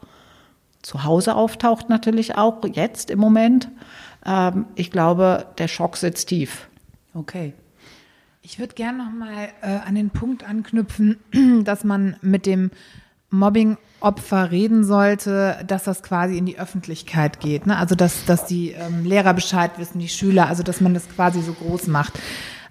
zu 0.81 1.03
Hause 1.03 1.35
auftaucht 1.35 1.89
natürlich 1.89 2.35
auch, 2.35 2.59
jetzt 2.73 3.11
im 3.11 3.19
Moment, 3.19 3.69
ähm, 4.25 4.65
ich 4.75 4.91
glaube, 4.91 5.45
der 5.57 5.67
Schock 5.67 5.97
sitzt 5.97 6.29
tief. 6.29 6.67
Okay. 7.13 7.53
Ich 8.41 8.57
würde 8.57 8.73
gerne 8.73 8.97
noch 8.97 9.11
mal 9.11 9.49
äh, 9.61 9.77
an 9.85 9.95
den 9.95 10.09
Punkt 10.09 10.47
anknüpfen, 10.47 11.17
dass 11.63 11.83
man 11.83 12.15
mit 12.21 12.45
dem 12.45 12.71
Mobbing-Opfer 14.01 14.51
reden 14.51 14.83
sollte, 14.83 15.63
dass 15.65 15.83
das 15.83 16.03
quasi 16.03 16.37
in 16.37 16.45
die 16.45 16.59
Öffentlichkeit 16.59 17.39
geht. 17.39 17.67
Ne? 17.67 17.77
Also 17.77 17.95
dass, 17.95 18.25
dass 18.25 18.45
die 18.45 18.71
ähm, 18.71 19.05
Lehrer 19.05 19.33
Bescheid 19.33 19.71
wissen, 19.77 19.99
die 19.99 20.09
Schüler, 20.09 20.47
also 20.47 20.63
dass 20.63 20.81
man 20.81 20.93
das 20.93 21.07
quasi 21.09 21.41
so 21.41 21.53
groß 21.53 21.87
macht. 21.87 22.19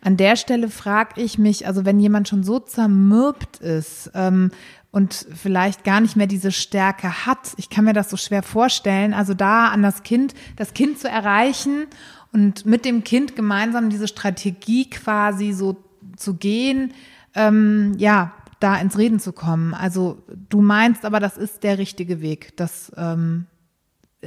An 0.02 0.16
der 0.16 0.36
Stelle 0.36 0.68
frage 0.68 1.20
ich 1.20 1.38
mich, 1.38 1.66
also 1.66 1.84
wenn 1.84 2.00
jemand 2.00 2.28
schon 2.28 2.42
so 2.42 2.58
zermürbt 2.58 3.58
ist 3.58 4.10
ähm, 4.14 4.50
und 4.90 5.26
vielleicht 5.34 5.84
gar 5.84 6.00
nicht 6.00 6.16
mehr 6.16 6.26
diese 6.26 6.52
Stärke 6.52 7.26
hat, 7.26 7.52
ich 7.58 7.70
kann 7.70 7.84
mir 7.84 7.92
das 7.92 8.10
so 8.10 8.16
schwer 8.16 8.42
vorstellen, 8.42 9.12
also 9.12 9.34
da 9.34 9.68
an 9.68 9.82
das 9.82 10.02
Kind, 10.02 10.34
das 10.56 10.72
Kind 10.74 10.98
zu 10.98 11.08
erreichen 11.08 11.86
und 12.32 12.64
mit 12.64 12.84
dem 12.84 13.04
Kind 13.04 13.36
gemeinsam 13.36 13.90
diese 13.90 14.08
Strategie 14.08 14.88
quasi 14.88 15.52
so 15.52 15.76
zu 16.16 16.34
gehen, 16.34 16.94
ähm, 17.34 17.94
ja, 17.98 18.32
da 18.60 18.76
ins 18.76 18.96
Reden 18.98 19.18
zu 19.18 19.32
kommen. 19.32 19.74
Also 19.74 20.22
du 20.48 20.60
meinst 20.60 21.04
aber, 21.04 21.18
das 21.18 21.36
ist 21.36 21.62
der 21.62 21.78
richtige 21.78 22.20
Weg. 22.20 22.56
Das, 22.56 22.92
ähm, 22.96 23.46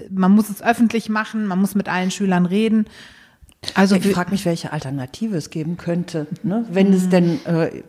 man 0.10 0.32
muss 0.32 0.50
es 0.50 0.62
öffentlich 0.62 1.08
machen, 1.08 1.46
man 1.46 1.62
muss 1.62 1.76
mit 1.76 1.88
allen 1.88 2.12
Schülern 2.12 2.46
reden. 2.46 2.86
Also 3.76 3.96
ich 3.96 4.08
frage 4.08 4.32
mich, 4.32 4.44
welche 4.46 4.74
Alternative 4.74 5.38
es 5.38 5.50
geben 5.50 5.78
könnte, 5.78 6.28
ne? 6.42 6.66
wenn 6.70 6.92
es 6.92 7.08
denn 7.10 7.46
äh, 7.46 7.84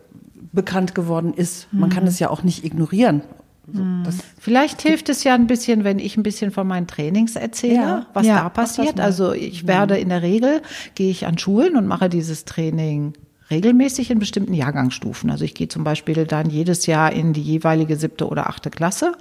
bekannt 0.52 0.94
geworden 0.94 1.35
ist. 1.35 1.66
Man 1.72 1.90
kann 1.90 2.07
es 2.07 2.18
ja 2.20 2.30
auch 2.30 2.44
nicht 2.44 2.64
ignorieren. 2.64 3.22
So, 3.66 3.83
das, 4.04 4.18
Vielleicht 4.38 4.83
hilft 4.83 5.09
es 5.09 5.24
ja 5.24 5.35
ein 5.35 5.46
bisschen, 5.46 5.85
wenn 5.85 5.98
ich 5.98 6.16
ein 6.18 6.22
bisschen 6.22 6.50
von 6.50 6.66
meinen 6.66 6.87
Trainings 6.87 7.35
erzähle, 7.35 7.74
Ja. 7.74 8.07
was 8.12 8.26
Ja, 8.26 8.42
da 8.42 8.48
passiert. 8.50 9.00
Also 9.00 9.33
ich 9.33 9.66
werde 9.66 9.96
in 9.96 10.11
der 10.11 10.20
Regel, 10.22 10.61
gehe 10.94 11.11
ich 11.11 11.26
an 11.26 11.38
Schulen 11.38 11.76
und 11.76 11.87
mache 11.87 12.11
dieses 12.11 12.44
Training 12.44 13.14
regelmäßig 13.50 14.11
in 14.11 14.18
bestimmten 14.18 14.54
Jahrgangsstufen. 14.54 15.30
Also 15.30 15.44
ich 15.44 15.54
gehe 15.54 15.68
zum 15.68 15.85
Beispiel 15.85 16.26
dann 16.26 16.50
jedes 16.50 16.87
Jahr 16.87 17.12
in 17.12 17.33
die 17.33 17.42
jeweilige 17.42 17.96
siebte 17.96 18.28
oder 18.28 18.48
achte 18.48 18.70
Klasse 18.70 19.12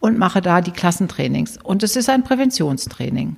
und 0.00 0.18
mache 0.18 0.40
da 0.40 0.60
die 0.60 0.72
Klassentrainings. 0.72 1.58
Und 1.62 1.82
es 1.82 1.96
ist 1.96 2.08
ein 2.08 2.24
Präventionstraining. 2.24 3.36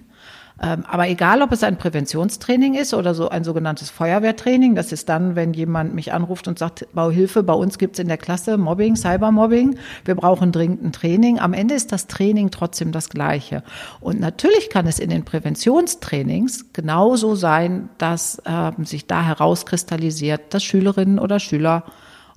Ähm, 0.63 0.85
aber 0.87 1.09
egal, 1.09 1.43
ob 1.43 1.51
es 1.51 1.65
ein 1.65 1.79
Präventionstraining 1.79 2.75
ist 2.75 2.95
oder 2.95 3.15
so 3.15 3.29
ein 3.29 3.43
sogenanntes 3.43 3.91
Feuerwehrtraining, 3.91 4.77
das 4.77 4.93
ist 4.93 5.09
dann, 5.09 5.35
wenn 5.35 5.53
jemand 5.53 5.95
mich 5.95 6.13
anruft 6.13 6.47
und 6.47 6.61
sagt, 6.61 6.87
Bauhilfe, 6.95 7.43
bei 7.43 7.55
uns 7.55 7.77
gibt's 7.79 7.99
in 7.99 8.07
der 8.07 8.19
Klasse 8.19 8.57
Mobbing, 8.57 8.95
Cybermobbing, 8.95 9.77
wir 10.05 10.15
brauchen 10.15 10.53
dringend 10.53 10.85
ein 10.85 10.93
Training. 10.93 11.41
Am 11.41 11.55
Ende 11.55 11.75
ist 11.75 11.91
das 11.91 12.07
Training 12.07 12.53
trotzdem 12.53 12.93
das 12.93 13.09
gleiche. 13.09 13.65
Und 14.01 14.21
natürlich 14.21 14.71
kann 14.71 14.87
es 14.87 15.01
in 15.01 15.11
den 15.11 15.25
Präventionstrainings 15.25 16.73
genauso 16.73 17.35
sein, 17.35 17.89
dass 17.99 18.41
ähm, 18.47 18.85
sich 18.85 19.09
da 19.09 19.23
herauskristallisiert, 19.25 20.55
dass 20.55 20.63
Schülerinnen 20.63 21.19
oder 21.19 21.41
Schüler 21.41 21.85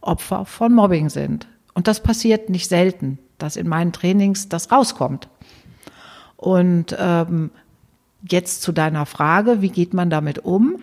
Opfer 0.02 0.46
von 0.46 0.74
Mobbing 0.74 1.10
sind. 1.10 1.48
Und 1.76 1.88
das 1.88 2.02
passiert 2.02 2.50
nicht 2.50 2.68
selten, 2.70 3.20
dass 3.38 3.58
in 3.58 3.68
meinen 3.68 3.94
Trainings 3.94 4.50
das 4.50 4.72
rauskommt. 4.72 5.30
Und 6.36 6.96
ähm, 7.00 7.52
jetzt 8.24 8.62
zu 8.62 8.72
deiner 8.72 9.06
Frage, 9.06 9.62
wie 9.62 9.70
geht 9.70 9.94
man 9.94 10.10
damit 10.10 10.40
um? 10.40 10.82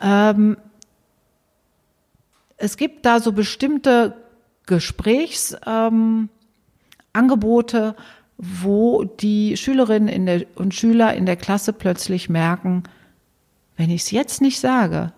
Ähm, 0.00 0.56
es 2.56 2.76
gibt 2.76 3.06
da 3.06 3.20
so 3.20 3.32
bestimmte 3.32 4.16
Gesprächsangebote, 4.66 6.28
ähm, 7.18 7.94
wo 8.38 9.04
die 9.04 9.56
Schülerinnen 9.56 10.08
in 10.08 10.26
der, 10.26 10.46
und 10.56 10.74
Schüler 10.74 11.14
in 11.14 11.24
der 11.26 11.36
Klasse 11.36 11.72
plötzlich 11.72 12.28
merken, 12.28 12.82
wenn 13.76 13.90
ich 13.90 14.02
es 14.02 14.10
jetzt 14.10 14.42
nicht 14.42 14.60
sage, 14.60 15.12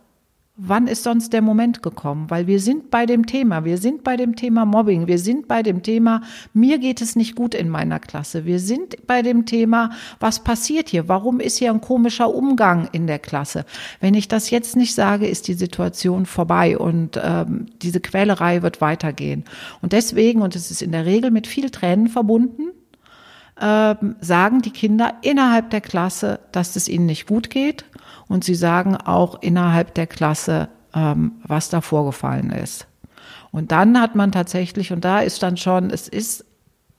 wann 0.59 0.88
ist 0.88 1.05
sonst 1.05 1.33
der 1.33 1.40
Moment 1.40 1.83
gekommen? 1.83 2.29
Weil 2.29 2.49
wir 2.49 2.59
sind 2.59 2.90
bei 2.90 3.07
dem 3.07 3.27
Thema, 3.27 3.64
wir 3.64 3.79
sind 3.79 4.03
bei 4.03 4.16
dem 4.16 4.35
Thema 4.35 4.66
Mobbing, 4.66 5.07
wir 5.07 5.18
sind 5.18 5.47
bei 5.47 5.62
dem 5.62 5.83
Thema, 5.83 6.23
mir 6.53 6.79
geht 6.79 7.01
es 7.01 7.14
nicht 7.14 7.37
gut 7.37 7.55
in 7.55 7.68
meiner 7.68 8.01
Klasse, 8.01 8.44
wir 8.44 8.59
sind 8.59 9.07
bei 9.07 9.23
dem 9.23 9.47
Thema, 9.47 9.90
was 10.18 10.42
passiert 10.42 10.88
hier? 10.88 11.09
Warum 11.09 11.38
ist 11.38 11.59
hier 11.59 11.71
ein 11.71 11.81
komischer 11.81 12.35
Umgang 12.35 12.88
in 12.90 13.07
der 13.07 13.21
Klasse? 13.21 13.64
Wenn 14.01 14.14
ich 14.14 14.27
das 14.27 14.51
jetzt 14.51 14.77
nicht 14.77 14.94
sage, 14.94 15.29
ist 15.29 15.47
die 15.47 15.55
Situation 15.55 16.27
vorbei 16.27 16.77
und 16.77 17.18
ähm, 17.23 17.66
diese 17.81 18.01
Quälerei 18.01 18.62
wird 18.62 18.81
weitergehen. 18.81 19.44
Und 19.81 19.92
deswegen, 19.92 20.42
und 20.42 20.57
es 20.57 20.73
ist 20.73 20.83
in 20.83 20.90
der 20.90 21.07
Regel 21.07 21.31
mit 21.31 21.47
viel 21.47 21.71
Tränen 21.71 22.09
verbunden, 22.09 22.73
ähm, 23.61 24.16
sagen 24.21 24.62
die 24.62 24.71
Kinder 24.71 25.14
innerhalb 25.23 25.71
der 25.71 25.81
Klasse, 25.81 26.40
dass 26.53 26.75
es 26.77 26.88
ihnen 26.88 27.07
nicht 27.07 27.27
gut 27.27 27.51
geht. 27.51 27.85
Und 28.29 28.45
sie 28.45 28.55
sagen 28.55 28.97
auch 28.97 29.41
innerhalb 29.43 29.95
der 29.95 30.07
Klasse, 30.07 30.69
ähm, 30.95 31.33
was 31.45 31.71
da 31.71 31.81
vorgefallen 31.81 32.51
ist. 32.51 32.87
Und 33.51 33.73
dann 33.73 34.01
hat 34.01 34.14
man 34.14 34.33
tatsächlich, 34.33 34.93
und 34.93 35.05
da 35.05 35.21
ist 35.21 35.43
dann 35.43 35.57
schon, 35.57 35.91
es 35.91 36.09
ist 36.09 36.45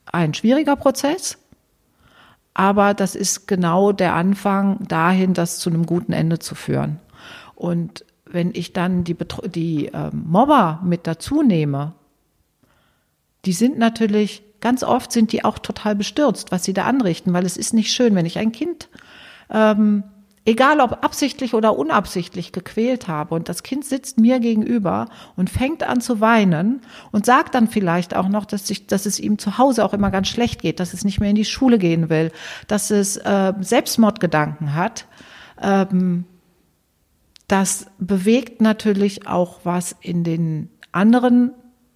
ein 0.06 0.34
schwieriger 0.34 0.76
Prozess, 0.76 1.38
aber 2.54 2.94
das 2.94 3.14
ist 3.14 3.46
genau 3.46 3.92
der 3.92 4.14
Anfang 4.14 4.86
dahin, 4.88 5.34
das 5.34 5.58
zu 5.58 5.70
einem 5.70 5.86
guten 5.86 6.12
Ende 6.12 6.40
zu 6.40 6.54
führen. 6.54 6.98
Und 7.54 8.04
wenn 8.26 8.50
ich 8.54 8.72
dann 8.72 9.04
die, 9.04 9.14
Betro 9.14 9.46
die 9.46 9.86
ähm, 9.86 10.24
Mobber 10.26 10.80
mit 10.84 11.06
dazu 11.06 11.42
nehme, 11.42 11.92
die 13.44 13.52
sind 13.52 13.78
natürlich, 13.78 14.42
ganz 14.60 14.82
oft 14.82 15.12
sind 15.12 15.32
die 15.32 15.44
auch 15.44 15.58
total 15.58 15.94
bestürzt, 15.94 16.52
was 16.52 16.64
sie 16.64 16.72
da 16.72 16.84
anrichten, 16.84 17.32
weil 17.32 17.46
es 17.46 17.56
ist 17.56 17.72
nicht 17.72 17.92
schön, 17.92 18.14
wenn 18.14 18.26
ich 18.26 18.38
ein 18.38 18.52
Kind, 18.52 18.88
ähm, 19.48 20.04
egal 20.50 20.80
ob 20.80 21.04
absichtlich 21.04 21.54
oder 21.54 21.78
unabsichtlich 21.78 22.50
gequält 22.50 23.06
habe 23.06 23.36
und 23.36 23.48
das 23.48 23.62
Kind 23.62 23.84
sitzt 23.84 24.18
mir 24.18 24.40
gegenüber 24.40 25.06
und 25.36 25.48
fängt 25.48 25.84
an 25.84 26.00
zu 26.00 26.20
weinen 26.20 26.80
und 27.12 27.24
sagt 27.24 27.54
dann 27.54 27.68
vielleicht 27.68 28.16
auch 28.16 28.28
noch, 28.28 28.44
dass, 28.44 28.66
sich, 28.66 28.88
dass 28.88 29.06
es 29.06 29.20
ihm 29.20 29.38
zu 29.38 29.58
Hause 29.58 29.84
auch 29.84 29.94
immer 29.94 30.10
ganz 30.10 30.26
schlecht 30.26 30.60
geht, 30.60 30.80
dass 30.80 30.92
es 30.92 31.04
nicht 31.04 31.20
mehr 31.20 31.30
in 31.30 31.36
die 31.36 31.44
Schule 31.44 31.78
gehen 31.78 32.10
will, 32.10 32.32
dass 32.66 32.90
es 32.90 33.16
äh, 33.16 33.52
Selbstmordgedanken 33.60 34.74
hat. 34.74 35.06
Ähm, 35.62 36.24
das 37.46 37.86
bewegt 37.98 38.60
natürlich 38.60 39.28
auch 39.28 39.60
was 39.62 39.94
in 40.00 40.24
den 40.24 40.68
anderen 40.90 41.52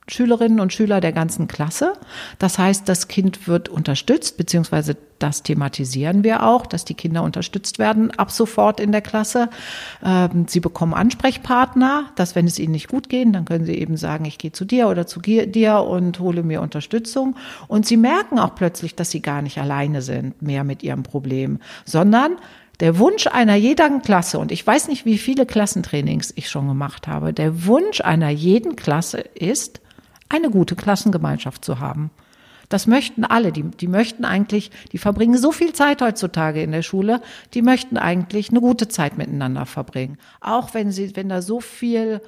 Schülerinnen 0.07 0.61
und 0.61 0.73
Schüler 0.73 1.01
der 1.01 1.13
ganzen 1.13 1.49
Klasse. 1.49 1.95
Das 2.39 2.59
heißt, 2.59 2.89
das 2.89 3.09
Kind 3.09 3.49
wird 3.49 3.69
unterstützt, 3.69 4.37
beziehungsweise 4.37 4.97
das 5.19 5.43
thematisieren 5.43 6.25
wir 6.25 6.43
auch, 6.43 6.67
dass 6.67 6.85
die 6.85 6.95
Kinder 6.95 7.23
unterstützt 7.23 7.79
werden 7.79 8.11
ab 8.11 8.31
sofort 8.31 8.81
in 8.81 8.93
der 8.93 9.01
Klasse. 9.01 9.49
Ähm, 10.05 10.47
sie 10.47 10.61
bekommen 10.61 10.93
Ansprechpartner, 10.93 12.11
dass 12.17 12.35
wenn 12.35 12.47
es 12.47 12.59
ihnen 12.59 12.73
nicht 12.73 12.89
gut 12.89 13.09
geht, 13.09 13.35
dann 13.35 13.47
können 13.47 13.65
sie 13.65 13.79
eben 13.79 13.97
sagen, 13.97 14.27
ich 14.27 14.37
gehe 14.37 14.53
zu 14.53 14.67
dir 14.67 14.89
oder 14.89 15.07
zu 15.07 15.21
dir 15.21 15.79
und 15.79 16.21
hole 16.21 16.43
mir 16.43 16.61
Unterstützung. 16.61 17.37
Und 17.69 17.87
sie 17.87 17.97
merken 17.97 18.39
auch 18.39 18.55
plötzlich, 18.55 18.95
dass 18.95 19.11
sie 19.11 19.23
gar 19.23 19.41
nicht 19.41 19.57
alleine 19.57 20.03
sind 20.03 20.43
mehr 20.43 20.65
mit 20.65 20.83
ihrem 20.83 21.03
Problem, 21.03 21.61
sondern 21.87 22.37
der 22.81 22.99
Wunsch 22.99 23.27
einer 23.29 23.55
jeden 23.55 24.03
Klasse, 24.03 24.39
und 24.39 24.51
ich 24.51 24.67
weiß 24.67 24.89
nicht, 24.89 25.05
wie 25.05 25.17
viele 25.17 25.47
Klassentrainings 25.47 26.33
ich 26.37 26.51
schon 26.51 26.67
gemacht 26.67 27.07
habe, 27.07 27.33
der 27.33 27.67
Wunsch 27.67 28.01
einer 28.01 28.31
jeden 28.31 28.75
Klasse 28.77 29.19
ist, 29.19 29.81
eine 30.35 30.51
gute 30.51 30.75
Klassengemeinschaft 30.75 31.65
zu 31.65 31.79
haben. 31.79 32.11
Das 32.69 32.87
möchten 32.87 33.25
alle. 33.25 33.53
Die, 33.53 33.63
die 33.63 33.89
möchten 33.89 34.25
eigentlich, 34.25 34.71
die 34.93 34.99
verbringen 34.99 35.39
so 35.39 35.53
viel 35.53 35.73
Zeit 35.73 36.03
heutzutage 36.03 36.63
in 36.63 36.73
der 36.73 36.83
Schule, 36.83 37.21
die 37.53 37.63
möchten 37.63 37.97
eigentlich 37.97 38.51
eine 38.51 38.61
gute 38.61 38.89
Zeit 38.89 39.17
miteinander 39.19 39.67
verbringen. 39.67 40.19
Auch 40.41 40.75
wenn 40.75 40.91
sie, 40.91 41.15
wenn 41.15 41.29
da 41.29 41.43
so 41.43 41.61
viel, 41.61 42.21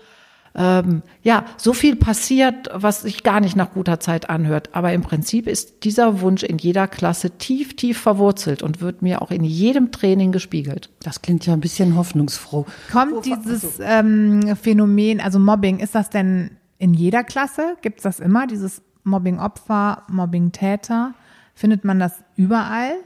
ähm, 0.54 1.02
ja, 1.22 1.46
so 1.56 1.72
viel 1.72 1.96
passiert, 1.96 2.68
was 2.72 3.02
sich 3.02 3.22
gar 3.22 3.40
nicht 3.40 3.56
nach 3.56 3.72
guter 3.72 3.98
Zeit 3.98 4.30
anhört. 4.30 4.70
Aber 4.72 4.92
im 4.92 5.02
Prinzip 5.02 5.46
ist 5.48 5.84
dieser 5.84 6.20
Wunsch 6.20 6.42
in 6.42 6.58
jeder 6.58 6.86
Klasse 6.86 7.30
tief, 7.30 7.74
tief 7.74 7.98
verwurzelt 7.98 8.62
und 8.62 8.80
wird 8.80 9.02
mir 9.02 9.22
auch 9.22 9.30
in 9.30 9.42
jedem 9.42 9.90
Training 9.90 10.32
gespiegelt. 10.32 10.90
Das 11.00 11.22
klingt 11.22 11.46
ja 11.46 11.54
ein 11.54 11.60
bisschen 11.60 11.96
hoffnungsfroh. 11.96 12.66
Kommt 12.92 13.24
dieses 13.24 13.80
ähm, 13.80 14.54
Phänomen, 14.56 15.20
also 15.20 15.38
Mobbing, 15.38 15.78
ist 15.78 15.94
das 15.94 16.10
denn 16.10 16.50
in 16.78 16.94
jeder 16.94 17.24
Klasse? 17.24 17.76
Gibt 17.82 17.98
es 17.98 18.02
das 18.02 18.20
immer, 18.20 18.46
dieses 18.46 18.82
Mobbing-Opfer, 19.04 20.02
Mobbing-Täter? 20.08 21.14
Findet 21.54 21.84
man 21.84 21.98
das 21.98 22.22
überall? 22.36 22.96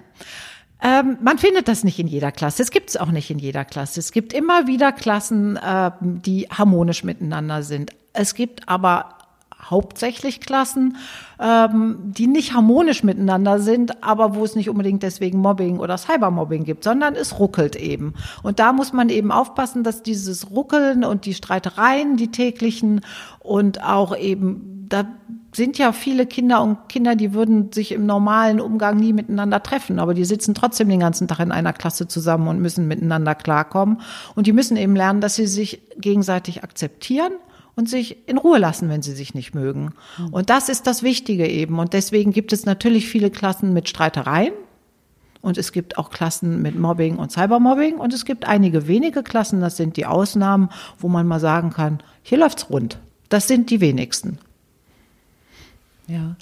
Ähm, 0.83 1.19
man 1.23 1.39
findet 1.39 1.69
das 1.69 1.85
nicht 1.85 1.99
in 1.99 2.07
jeder 2.07 2.33
Klasse. 2.33 2.63
Es 2.63 2.71
gibt 2.71 2.91
es 2.91 2.97
auch 2.97 3.11
nicht 3.11 3.31
in 3.31 3.39
jeder 3.39 3.65
Klasse. 3.65 4.01
Es 4.01 4.13
gibt 4.13 4.33
immer 4.33 4.67
wieder 4.67 4.93
Klassen, 4.93 5.57
äh, 5.57 5.91
die 6.01 6.49
harmonisch 6.49 7.05
miteinander 7.05 7.63
sind. 7.63 7.93
Es 8.13 8.35
gibt 8.35 8.69
aber 8.69 9.19
hauptsächlich 9.71 10.41
Klassen, 10.41 10.97
ähm, 11.39 11.97
die 12.03 12.27
nicht 12.27 12.55
harmonisch 12.55 13.03
miteinander 13.05 13.61
sind, 13.61 14.03
aber 14.03 14.35
wo 14.35 14.45
es 14.45 14.57
nicht 14.57 14.69
unbedingt 14.69 15.03
deswegen 15.03 15.39
Mobbing 15.39 15.79
oder 15.79 15.97
Cybermobbing 15.97 16.65
gibt, 16.65 16.85
sondern 16.85 17.15
es 17.15 17.39
ruckelt 17.39 17.77
eben. 17.77 18.15
Und 18.43 18.59
da 18.59 18.73
muss 18.73 18.93
man 18.93 19.09
eben 19.09 19.31
aufpassen, 19.31 19.85
dass 19.85 20.03
dieses 20.03 20.51
Ruckeln 20.51 21.05
und 21.05 21.25
die 21.25 21.35
Streitereien, 21.35 22.17
die 22.17 22.31
täglichen 22.31 23.01
und 23.39 23.83
auch 23.83 24.17
eben, 24.17 24.87
da 24.89 25.05
sind 25.53 25.79
ja 25.79 25.93
viele 25.93 26.27
Kinder 26.27 26.63
und 26.63 26.89
Kinder, 26.89 27.17
die 27.17 27.35
würden 27.35 27.73
sich 27.73 27.93
im 27.93 28.07
normalen 28.07 28.61
Umgang 28.61 28.97
nie 28.97 29.13
miteinander 29.13 29.63
treffen, 29.63 29.99
aber 29.99 30.15
die 30.15 30.25
sitzen 30.25 30.55
trotzdem 30.55 30.89
den 30.89 31.01
ganzen 31.01 31.27
Tag 31.27 31.41
in 31.41 31.53
einer 31.53 31.73
Klasse 31.73 32.07
zusammen 32.07 32.47
und 32.49 32.61
müssen 32.61 32.87
miteinander 32.87 33.35
klarkommen. 33.35 34.01
Und 34.37 34.47
die 34.47 34.53
müssen 34.53 34.77
eben 34.77 34.95
lernen, 34.95 35.21
dass 35.21 35.35
sie 35.35 35.47
sich 35.47 35.83
gegenseitig 35.99 36.63
akzeptieren 36.63 37.33
und 37.81 37.89
sich 37.89 38.29
in 38.29 38.37
Ruhe 38.37 38.59
lassen, 38.59 38.91
wenn 38.91 39.01
sie 39.01 39.15
sich 39.15 39.33
nicht 39.33 39.55
mögen. 39.55 39.95
Und 40.33 40.51
das 40.51 40.69
ist 40.69 40.87
das 40.87 41.03
Wichtige 41.03 41.49
eben. 41.49 41.79
Und 41.79 41.95
deswegen 41.95 42.31
gibt 42.31 42.53
es 42.53 42.67
natürlich 42.67 43.09
viele 43.09 43.31
Klassen 43.31 43.73
mit 43.73 43.89
Streitereien. 43.89 44.53
Und 45.41 45.57
es 45.57 45.73
gibt 45.73 45.97
auch 45.97 46.11
Klassen 46.11 46.61
mit 46.61 46.79
Mobbing 46.79 47.17
und 47.17 47.33
Cybermobbing. 47.33 47.97
Und 47.97 48.13
es 48.13 48.27
gibt 48.27 48.45
einige 48.45 48.87
wenige 48.87 49.23
Klassen, 49.23 49.63
das 49.63 49.79
sind 49.79 49.97
die 49.97 50.05
Ausnahmen, 50.05 50.69
wo 50.99 51.09
man 51.09 51.27
mal 51.27 51.41
sagen 51.41 51.71
kann, 51.71 52.01
hier 52.23 52.37
läuft's 52.37 52.69
rund. 52.69 52.99
Das 53.31 53.49
sind 53.49 53.71
die 53.71 53.81
wenigsten. 53.81 54.37
Ja. 56.07 56.37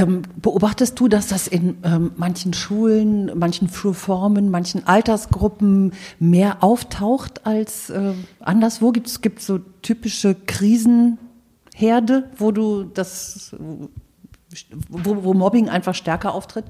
Ähm, 0.00 0.22
beobachtest 0.36 0.98
du, 0.98 1.08
dass 1.08 1.28
das 1.28 1.46
in 1.46 1.78
ähm, 1.84 2.12
manchen 2.16 2.54
Schulen, 2.54 3.38
manchen 3.38 3.68
Schulformen, 3.68 4.50
manchen 4.50 4.86
Altersgruppen 4.86 5.92
mehr 6.18 6.62
auftaucht 6.62 7.46
als 7.46 7.90
äh, 7.90 8.14
anderswo? 8.40 8.92
Gibt 8.92 9.08
es 9.08 9.46
so 9.46 9.58
typische 9.82 10.34
Krisenherde, 10.34 12.30
wo 12.38 12.50
du 12.50 12.84
das, 12.84 13.54
wo, 14.88 15.22
wo 15.22 15.34
Mobbing 15.34 15.68
einfach 15.68 15.94
stärker 15.94 16.34
auftritt? 16.34 16.64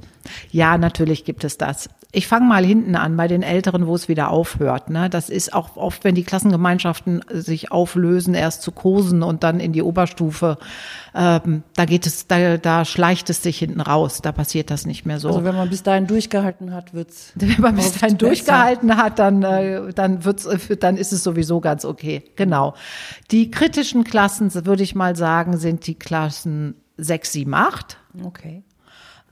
Ja, 0.51 0.77
natürlich 0.77 1.25
gibt 1.25 1.45
es 1.45 1.57
das 1.57 1.89
ich 2.13 2.27
fange 2.27 2.47
mal 2.47 2.65
hinten 2.65 2.97
an 2.97 3.17
bei 3.17 3.29
den 3.29 3.43
Älteren, 3.43 3.87
wo 3.87 3.95
es 3.95 4.09
wieder 4.09 4.31
aufhört. 4.31 4.91
Ne? 4.91 5.09
Das 5.09 5.31
ist 5.31 5.55
auch 5.55 5.77
oft, 5.77 6.03
wenn 6.03 6.17
die 6.17 6.25
Klassengemeinschaften 6.25 7.25
sich 7.29 7.71
auflösen, 7.71 8.35
erst 8.35 8.63
zu 8.63 8.73
Kursen 8.73 9.23
und 9.23 9.45
dann 9.45 9.61
in 9.61 9.73
die 9.73 9.83
Oberstufe. 9.83 10.59
Ähm, 11.15 11.63
da 11.77 11.85
geht 11.85 12.07
es, 12.07 12.27
da, 12.27 12.57
da 12.57 12.85
schleicht 12.85 13.31
es 13.31 13.45
sich 13.45 13.59
hinten 13.59 13.81
raus. 13.81 14.23
Da 14.23 14.33
passiert 14.33 14.71
das 14.71 14.87
nicht 14.87 15.07
mehr 15.07 15.21
so. 15.21 15.29
Also 15.29 15.45
wenn 15.45 15.55
man 15.55 15.71
bis 15.71 15.85
dahin 15.85 16.09
durchgehalten 16.09 16.73
hat, 16.73 16.95
wird's. 16.95 17.33
Wenn 17.37 17.61
man 17.61 17.77
bis 17.77 17.99
dahin 17.99 18.19
durchgehalten 18.19 18.97
hat, 18.97 19.19
dann 19.19 19.43
äh, 19.43 19.93
dann 19.93 20.25
wird's, 20.25 20.49
dann 20.81 20.97
ist 20.97 21.13
es 21.13 21.23
sowieso 21.23 21.61
ganz 21.61 21.85
okay. 21.85 22.25
Genau. 22.37 22.75
Die 23.31 23.51
kritischen 23.51 24.05
Klassen, 24.05 24.53
würde 24.67 24.83
ich 24.83 24.95
mal 24.95 25.17
sagen, 25.17 25.57
sind 25.57 25.87
die 25.87 25.95
Klassen 25.95 26.75
sechs, 26.97 27.33
sieben, 27.33 27.55
acht. 27.55 27.99
Okay. 28.25 28.63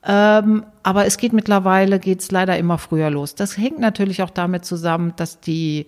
Ähm, 0.04 0.64
aber 0.82 1.06
es 1.06 1.18
geht 1.18 1.32
mittlerweile, 1.32 1.98
geht's 1.98 2.30
leider 2.30 2.56
immer 2.56 2.78
früher 2.78 3.10
los. 3.10 3.34
Das 3.34 3.56
hängt 3.56 3.78
natürlich 3.78 4.22
auch 4.22 4.30
damit 4.30 4.64
zusammen, 4.64 5.12
dass 5.16 5.40
die 5.40 5.86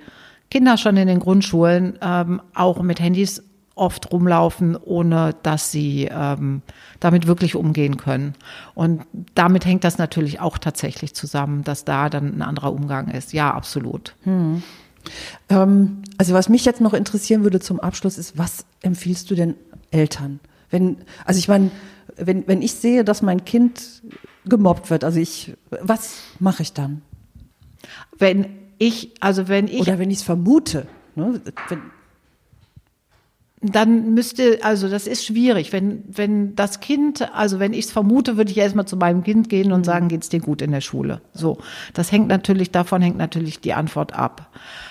Kinder 0.51 0.77
schon 0.77 0.97
in 0.97 1.07
den 1.09 1.21
Grundschulen 1.21 1.99
ähm, 2.03 2.43
auch 2.55 2.83
mit 2.83 3.01
Handys 3.01 3.43
oft 3.77 4.13
rumlaufen, 4.13 4.77
ohne 4.77 5.35
dass 5.43 5.71
sie 5.71 6.09
ähm, 6.11 6.61
damit 6.99 7.27
wirklich 7.27 7.57
umgehen 7.57 7.97
können. 7.97 8.35
Und 8.75 9.05
damit 9.35 9.65
hängt 9.65 9.85
das 9.85 9.97
natürlich 9.97 10.39
auch 10.41 10.59
tatsächlich 10.59 11.15
zusammen, 11.15 11.65
dass 11.65 11.85
da 11.85 12.11
dann 12.11 12.37
ein 12.37 12.43
anderer 12.43 12.73
Umgang 12.73 13.09
ist. 13.09 13.33
Ja, 13.33 13.53
absolut. 13.53 14.15
Hm. 14.25 14.63
Ähm, 15.49 16.03
also 16.19 16.35
was 16.35 16.51
mich 16.51 16.67
jetzt 16.67 16.83
noch 16.83 16.93
interessieren 16.93 17.43
würde 17.43 17.61
zum 17.61 17.81
Abschluss 17.81 18.19
ist, 18.19 18.37
was 18.37 18.67
empfiehlst 18.83 19.31
du 19.31 19.35
denn 19.35 19.55
Eltern? 19.91 20.41
Wenn, 20.69 20.99
also 21.25 21.39
ich 21.39 21.49
meine, 21.49 21.71
wenn, 22.21 22.47
wenn 22.47 22.63
ich 22.63 22.75
sehe, 22.75 23.05
dass 23.05 23.23
mein 23.23 23.45
Kind 23.45 24.03
gemobbt 24.45 24.91
wird, 24.91 25.05
also 25.05 25.19
ich, 25.19 25.55
was 25.71 26.23
mache 26.39 26.63
ich 26.63 26.73
dann? 26.73 27.03
Wenn 28.19 28.47
ich, 28.79 29.11
also 29.21 29.49
wenn 29.49 29.69
ich. 29.69 29.81
Oder 29.81 29.99
wenn 29.99 30.11
ich 30.11 30.19
es 30.19 30.23
vermute. 30.23 30.87
Ne? 31.15 31.41
Wenn, 31.69 31.81
dann 33.63 34.15
müsste, 34.15 34.61
also 34.63 34.89
das 34.89 35.07
ist 35.07 35.27
schwierig. 35.27 35.71
Wenn, 35.71 36.03
wenn 36.09 36.57
das 36.57 36.81
Kind, 36.81 37.29
also 37.35 37.59
wenn 37.59 37.75
ich 37.75 37.87
es 37.87 37.93
vermute, 37.93 38.39
würde 38.39 38.51
ich 38.51 38.57
erstmal 38.57 38.87
zu 38.87 38.97
meinem 38.97 39.23
Kind 39.23 39.51
gehen 39.51 39.71
und 39.73 39.81
mhm. 39.81 39.85
sagen, 39.85 40.09
geht's 40.09 40.31
dir 40.31 40.41
gut 40.41 40.63
in 40.63 40.71
der 40.73 40.81
Schule? 40.81 41.21
So. 41.35 41.59
Das 41.93 42.11
hängt 42.11 42.29
natürlich, 42.29 42.71
davon 42.71 43.03
hängt 43.03 43.19
natürlich 43.19 43.61
die 43.61 43.75
Antwort 43.75 44.15
ab. 44.15 44.49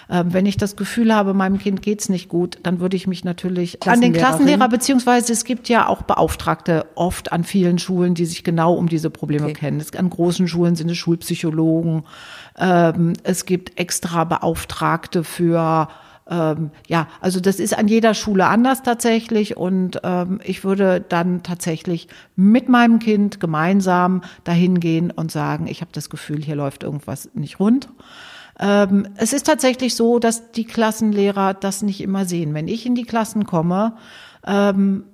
Ähm, 0.08 0.34
wenn 0.34 0.46
ich 0.46 0.56
das 0.56 0.76
Gefühl 0.76 1.16
habe, 1.16 1.34
meinem 1.34 1.58
Kind 1.58 1.82
geht's 1.82 2.10
nicht 2.10 2.30
gut, 2.30 2.60
dann 2.62 2.80
würde 2.80 2.96
ich 2.96 3.08
mich 3.08 3.24
natürlich 3.24 3.82
an 3.88 4.02
den 4.02 4.14
Klassenlehrer, 4.14 4.70
beziehungsweise 4.70 5.34
es 5.34 5.46
gibt 5.46 5.68
ja 5.68 5.88
auch 5.88 6.04
Beauftragte 6.04 6.86
oft 6.94 7.32
an 7.32 7.44
vielen 7.44 7.80
Schulen, 7.80 8.14
die 8.14 8.26
sich 8.26 8.44
genau 8.44 8.76
um 8.76 8.88
diese 8.88 9.10
Probleme 9.10 9.46
okay. 9.46 9.54
kennen. 9.54 9.80
Es, 9.80 9.96
an 9.96 10.12
großen 10.12 10.48
Schulen 10.48 10.76
sind 10.76 10.92
es 10.92 10.98
Schulpsychologen. 10.98 12.04
Ähm, 12.56 13.14
es 13.24 13.48
gibt 13.48 13.80
extra 13.80 14.26
Beauftragte 14.26 15.24
für 15.24 15.88
ähm, 16.30 16.72
ja, 16.88 17.08
also 17.22 17.40
das 17.40 17.60
ist 17.60 17.78
an 17.78 17.88
jeder 17.88 18.14
Schule 18.14 18.46
anders 18.46 18.84
tatsächlich 18.84 19.58
und 19.58 20.00
ähm, 20.04 20.40
ich 20.44 20.64
würde 20.64 21.04
dann 21.08 21.44
tatsächlich 21.44 22.08
mit 22.36 22.70
meinem 22.70 23.00
Kind 23.00 23.40
gemeinsam 23.40 24.22
dahin 24.44 24.80
gehen 24.80 25.12
und 25.12 25.32
sagen, 25.32 25.68
ich 25.68 25.82
habe 25.82 25.92
das 25.92 26.10
Gefühl, 26.10 26.44
hier 26.44 26.56
läuft 26.56 26.84
irgendwas 26.84 27.30
nicht 27.34 27.60
rund. 27.60 27.90
Ähm, 28.60 29.08
es 29.16 29.34
ist 29.34 29.46
tatsächlich 29.46 29.96
so, 29.96 30.20
dass 30.20 30.52
die 30.52 30.66
Klassenlehrer 30.66 31.54
das 31.54 31.82
nicht 31.82 32.02
immer 32.02 32.26
sehen. 32.26 32.54
Wenn 32.54 32.68
ich 32.68 32.86
in 32.86 32.94
die 32.94 33.06
Klassen 33.06 33.46
komme, 33.46 33.94
ähm, 34.46 35.06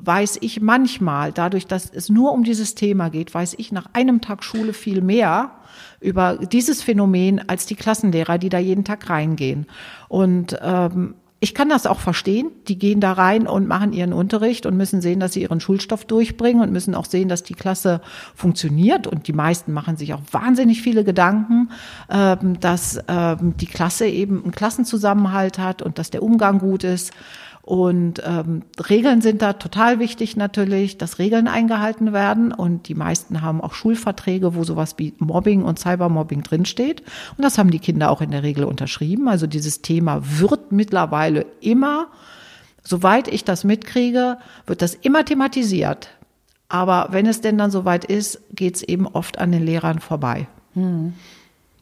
weiß 0.00 0.38
ich 0.40 0.60
manchmal, 0.60 1.32
dadurch, 1.32 1.66
dass 1.66 1.90
es 1.90 2.08
nur 2.08 2.32
um 2.32 2.44
dieses 2.44 2.74
Thema 2.74 3.08
geht, 3.08 3.34
weiß 3.34 3.54
ich 3.58 3.72
nach 3.72 3.86
einem 3.92 4.20
Tag 4.20 4.44
Schule 4.44 4.72
viel 4.72 5.00
mehr 5.00 5.52
über 6.00 6.36
dieses 6.36 6.82
Phänomen 6.82 7.48
als 7.48 7.66
die 7.66 7.74
Klassenlehrer, 7.74 8.38
die 8.38 8.48
da 8.48 8.58
jeden 8.58 8.84
Tag 8.84 9.10
reingehen. 9.10 9.66
Und 10.08 10.58
ähm, 10.62 11.14
ich 11.40 11.54
kann 11.54 11.68
das 11.68 11.86
auch 11.86 12.00
verstehen. 12.00 12.50
Die 12.66 12.78
gehen 12.78 13.00
da 13.00 13.12
rein 13.12 13.46
und 13.46 13.68
machen 13.68 13.92
ihren 13.92 14.12
Unterricht 14.12 14.66
und 14.66 14.76
müssen 14.76 15.00
sehen, 15.00 15.20
dass 15.20 15.34
sie 15.34 15.42
ihren 15.42 15.60
Schulstoff 15.60 16.04
durchbringen 16.04 16.62
und 16.62 16.72
müssen 16.72 16.96
auch 16.96 17.04
sehen, 17.04 17.28
dass 17.28 17.44
die 17.44 17.54
Klasse 17.54 18.00
funktioniert. 18.34 19.06
Und 19.06 19.28
die 19.28 19.32
meisten 19.32 19.72
machen 19.72 19.96
sich 19.96 20.14
auch 20.14 20.22
wahnsinnig 20.32 20.82
viele 20.82 21.04
Gedanken, 21.04 21.70
ähm, 22.10 22.58
dass 22.58 22.98
ähm, 23.06 23.54
die 23.56 23.66
Klasse 23.66 24.08
eben 24.08 24.42
einen 24.42 24.52
Klassenzusammenhalt 24.52 25.60
hat 25.60 25.80
und 25.80 25.98
dass 25.98 26.10
der 26.10 26.24
Umgang 26.24 26.58
gut 26.58 26.82
ist. 26.82 27.12
Und 27.68 28.22
ähm, 28.24 28.62
Regeln 28.88 29.20
sind 29.20 29.42
da 29.42 29.52
total 29.52 29.98
wichtig 29.98 30.36
natürlich, 30.36 30.96
dass 30.96 31.18
Regeln 31.18 31.48
eingehalten 31.48 32.14
werden. 32.14 32.50
Und 32.50 32.88
die 32.88 32.94
meisten 32.94 33.42
haben 33.42 33.60
auch 33.60 33.74
Schulverträge, 33.74 34.54
wo 34.54 34.64
sowas 34.64 34.94
wie 34.96 35.12
Mobbing 35.18 35.64
und 35.64 35.78
Cybermobbing 35.78 36.42
drinsteht. 36.42 37.02
Und 37.36 37.44
das 37.44 37.58
haben 37.58 37.70
die 37.70 37.78
Kinder 37.78 38.10
auch 38.10 38.22
in 38.22 38.30
der 38.30 38.42
Regel 38.42 38.64
unterschrieben. 38.64 39.28
Also 39.28 39.46
dieses 39.46 39.82
Thema 39.82 40.22
wird 40.22 40.72
mittlerweile 40.72 41.44
immer 41.60 42.06
Soweit 42.88 43.28
ich 43.28 43.44
das 43.44 43.64
mitkriege, 43.64 44.38
wird 44.64 44.80
das 44.80 44.94
immer 44.94 45.22
thematisiert. 45.22 46.08
Aber 46.70 47.08
wenn 47.10 47.26
es 47.26 47.42
denn 47.42 47.58
dann 47.58 47.70
soweit 47.70 48.06
ist, 48.06 48.40
geht 48.54 48.76
es 48.76 48.82
eben 48.82 49.06
oft 49.06 49.36
an 49.36 49.52
den 49.52 49.62
Lehrern 49.62 49.98
vorbei. 49.98 50.46
Hm. 50.72 51.12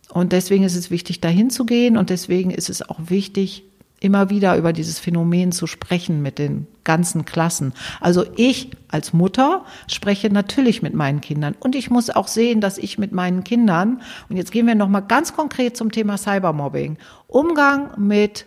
Und 0.09 0.33
deswegen 0.33 0.65
ist 0.65 0.75
es 0.75 0.91
wichtig, 0.91 1.21
dahin 1.21 1.49
zu 1.49 1.65
gehen 1.65 1.97
und 1.97 2.11
deswegen 2.11 2.51
ist 2.51 2.69
es 2.71 2.83
auch 2.83 2.99
wichtig, 3.05 3.63
immer 4.01 4.29
wieder 4.31 4.57
über 4.57 4.73
dieses 4.73 4.99
Phänomen 4.99 5.53
zu 5.53 5.67
sprechen 5.67 6.21
mit 6.23 6.39
den 6.39 6.67
ganzen 6.85 7.25
Klassen. 7.25 7.73
Also 8.01 8.25
ich 8.37 8.71
als 8.89 9.13
Mutter 9.13 9.65
spreche 9.87 10.31
natürlich 10.31 10.83
mit 10.83 10.95
meinen 10.95 11.21
Kindern 11.21 11.55
und 11.59 11.75
ich 11.75 11.91
muss 11.91 12.11
auch 12.11 12.29
sehen, 12.29 12.61
dass 12.61 12.79
ich 12.79 12.99
mit 12.99 13.13
meinen 13.13 13.43
Kindern 13.43 14.03
und 14.29 14.37
jetzt 14.37 14.53
gehen 14.53 14.67
wir 14.67 14.75
noch 14.75 14.89
mal 14.89 15.01
ganz 15.01 15.35
konkret 15.35 15.77
zum 15.77 15.91
Thema 15.91 16.19
Cybermobbing, 16.19 16.99
Umgang 17.27 17.91
mit 17.97 18.47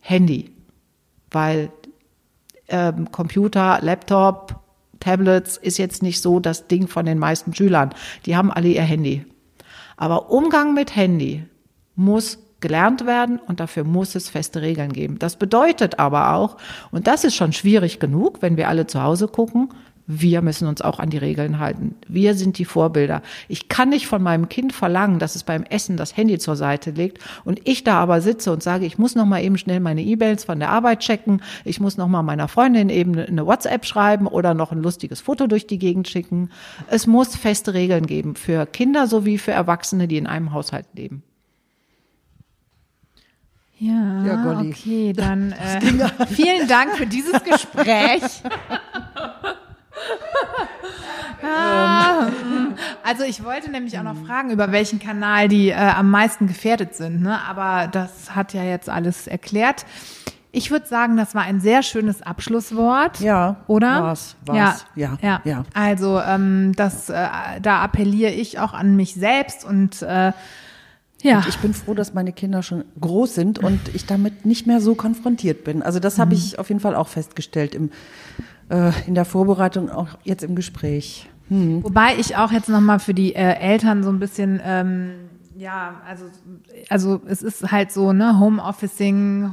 Handy, 0.00 0.50
weil 1.30 1.70
ähm, 2.68 3.10
Computer, 3.12 3.78
Laptop, 3.82 4.60
Tablets 4.98 5.56
ist 5.56 5.78
jetzt 5.78 6.02
nicht 6.02 6.20
so 6.20 6.40
das 6.40 6.68
Ding 6.68 6.86
von 6.86 7.06
den 7.06 7.18
meisten 7.18 7.54
Schülern. 7.54 7.94
Die 8.26 8.36
haben 8.36 8.50
alle 8.50 8.68
ihr 8.68 8.82
Handy. 8.82 9.24
Aber 9.96 10.30
Umgang 10.30 10.74
mit 10.74 10.94
Handy 10.94 11.44
muss 11.94 12.38
gelernt 12.60 13.06
werden 13.06 13.38
und 13.38 13.60
dafür 13.60 13.84
muss 13.84 14.14
es 14.14 14.28
feste 14.28 14.62
Regeln 14.62 14.92
geben. 14.92 15.18
Das 15.18 15.36
bedeutet 15.36 15.98
aber 15.98 16.34
auch, 16.34 16.56
und 16.90 17.06
das 17.06 17.24
ist 17.24 17.34
schon 17.34 17.52
schwierig 17.52 17.98
genug, 18.00 18.42
wenn 18.42 18.56
wir 18.56 18.68
alle 18.68 18.86
zu 18.86 19.02
Hause 19.02 19.28
gucken, 19.28 19.70
wir 20.12 20.42
müssen 20.42 20.66
uns 20.66 20.82
auch 20.82 20.98
an 20.98 21.10
die 21.10 21.18
Regeln 21.18 21.60
halten. 21.60 21.94
Wir 22.08 22.34
sind 22.34 22.58
die 22.58 22.64
Vorbilder. 22.64 23.22
Ich 23.46 23.68
kann 23.68 23.90
nicht 23.90 24.08
von 24.08 24.20
meinem 24.20 24.48
Kind 24.48 24.72
verlangen, 24.72 25.20
dass 25.20 25.36
es 25.36 25.44
beim 25.44 25.62
Essen 25.62 25.96
das 25.96 26.16
Handy 26.16 26.38
zur 26.40 26.56
Seite 26.56 26.90
legt 26.90 27.18
und 27.44 27.60
ich 27.62 27.84
da 27.84 28.00
aber 28.00 28.20
sitze 28.20 28.52
und 28.52 28.60
sage, 28.60 28.86
ich 28.86 28.98
muss 28.98 29.14
noch 29.14 29.24
mal 29.24 29.40
eben 29.40 29.56
schnell 29.56 29.78
meine 29.78 30.02
E-Mails 30.02 30.44
von 30.44 30.58
der 30.58 30.70
Arbeit 30.70 30.98
checken, 31.00 31.42
ich 31.64 31.78
muss 31.78 31.96
noch 31.96 32.08
mal 32.08 32.24
meiner 32.24 32.48
Freundin 32.48 32.88
eben 32.88 33.16
eine 33.16 33.46
WhatsApp 33.46 33.86
schreiben 33.86 34.26
oder 34.26 34.52
noch 34.52 34.72
ein 34.72 34.82
lustiges 34.82 35.20
Foto 35.20 35.46
durch 35.46 35.68
die 35.68 35.78
Gegend 35.78 36.08
schicken. 36.08 36.50
Es 36.88 37.06
muss 37.06 37.36
feste 37.36 37.72
Regeln 37.74 38.06
geben 38.06 38.34
für 38.34 38.66
Kinder 38.66 39.06
sowie 39.06 39.38
für 39.38 39.52
Erwachsene, 39.52 40.08
die 40.08 40.16
in 40.16 40.26
einem 40.26 40.52
Haushalt 40.52 40.86
leben. 40.94 41.22
Ja, 43.80 44.24
ja 44.26 44.42
Golli. 44.42 44.70
okay, 44.70 45.12
dann 45.14 45.52
äh, 45.52 46.26
vielen 46.26 46.68
Dank 46.68 46.96
für 46.96 47.06
dieses 47.06 47.42
Gespräch. 47.44 48.22
Ah, 51.42 52.28
also 53.02 53.24
ich 53.24 53.42
wollte 53.42 53.70
nämlich 53.70 53.98
auch 53.98 54.02
noch 54.02 54.26
fragen, 54.26 54.50
über 54.50 54.70
welchen 54.70 54.98
Kanal 54.98 55.48
die 55.48 55.70
äh, 55.70 55.74
am 55.74 56.10
meisten 56.10 56.46
gefährdet 56.46 56.94
sind, 56.94 57.22
ne? 57.22 57.40
aber 57.48 57.88
das 57.88 58.34
hat 58.34 58.52
ja 58.52 58.62
jetzt 58.62 58.90
alles 58.90 59.26
erklärt. 59.26 59.86
Ich 60.52 60.70
würde 60.70 60.86
sagen, 60.86 61.16
das 61.16 61.34
war 61.34 61.42
ein 61.42 61.60
sehr 61.60 61.82
schönes 61.82 62.20
Abschlusswort. 62.20 63.20
Ja. 63.20 63.56
Oder? 63.68 64.02
War's, 64.02 64.36
war's. 64.44 64.84
Ja. 64.94 65.16
Ja. 65.22 65.40
ja. 65.44 65.64
Also 65.72 66.20
ähm, 66.20 66.72
das, 66.76 67.08
äh, 67.08 67.28
da 67.62 67.80
appelliere 67.82 68.32
ich 68.32 68.58
auch 68.58 68.74
an 68.74 68.96
mich 68.96 69.14
selbst 69.14 69.64
und 69.64 70.02
äh, 70.02 70.32
ja. 71.22 71.38
Und 71.38 71.48
ich 71.48 71.58
bin 71.58 71.74
froh, 71.74 71.94
dass 71.94 72.14
meine 72.14 72.32
Kinder 72.32 72.62
schon 72.62 72.84
groß 73.00 73.34
sind 73.34 73.58
und 73.58 73.80
ich 73.94 74.06
damit 74.06 74.46
nicht 74.46 74.66
mehr 74.66 74.80
so 74.80 74.94
konfrontiert 74.94 75.64
bin. 75.64 75.82
Also 75.82 76.00
das 76.00 76.18
habe 76.18 76.34
mhm. 76.34 76.40
ich 76.40 76.58
auf 76.58 76.68
jeden 76.68 76.80
Fall 76.80 76.94
auch 76.94 77.08
festgestellt 77.08 77.74
im, 77.74 77.90
äh, 78.68 78.92
in 79.06 79.14
der 79.14 79.24
Vorbereitung, 79.24 79.90
auch 79.90 80.08
jetzt 80.24 80.42
im 80.42 80.54
Gespräch. 80.54 81.28
Hm. 81.48 81.82
Wobei 81.82 82.14
ich 82.18 82.36
auch 82.36 82.52
jetzt 82.52 82.68
nochmal 82.68 83.00
für 83.00 83.12
die 83.12 83.34
äh, 83.34 83.54
Eltern 83.58 84.02
so 84.04 84.10
ein 84.10 84.20
bisschen, 84.20 84.60
ähm, 84.64 85.10
ja, 85.56 86.00
also, 86.08 86.24
also 86.88 87.20
es 87.26 87.42
ist 87.42 87.70
halt 87.70 87.92
so, 87.92 88.12
ne, 88.12 88.38
Homeofficing, 88.38 89.52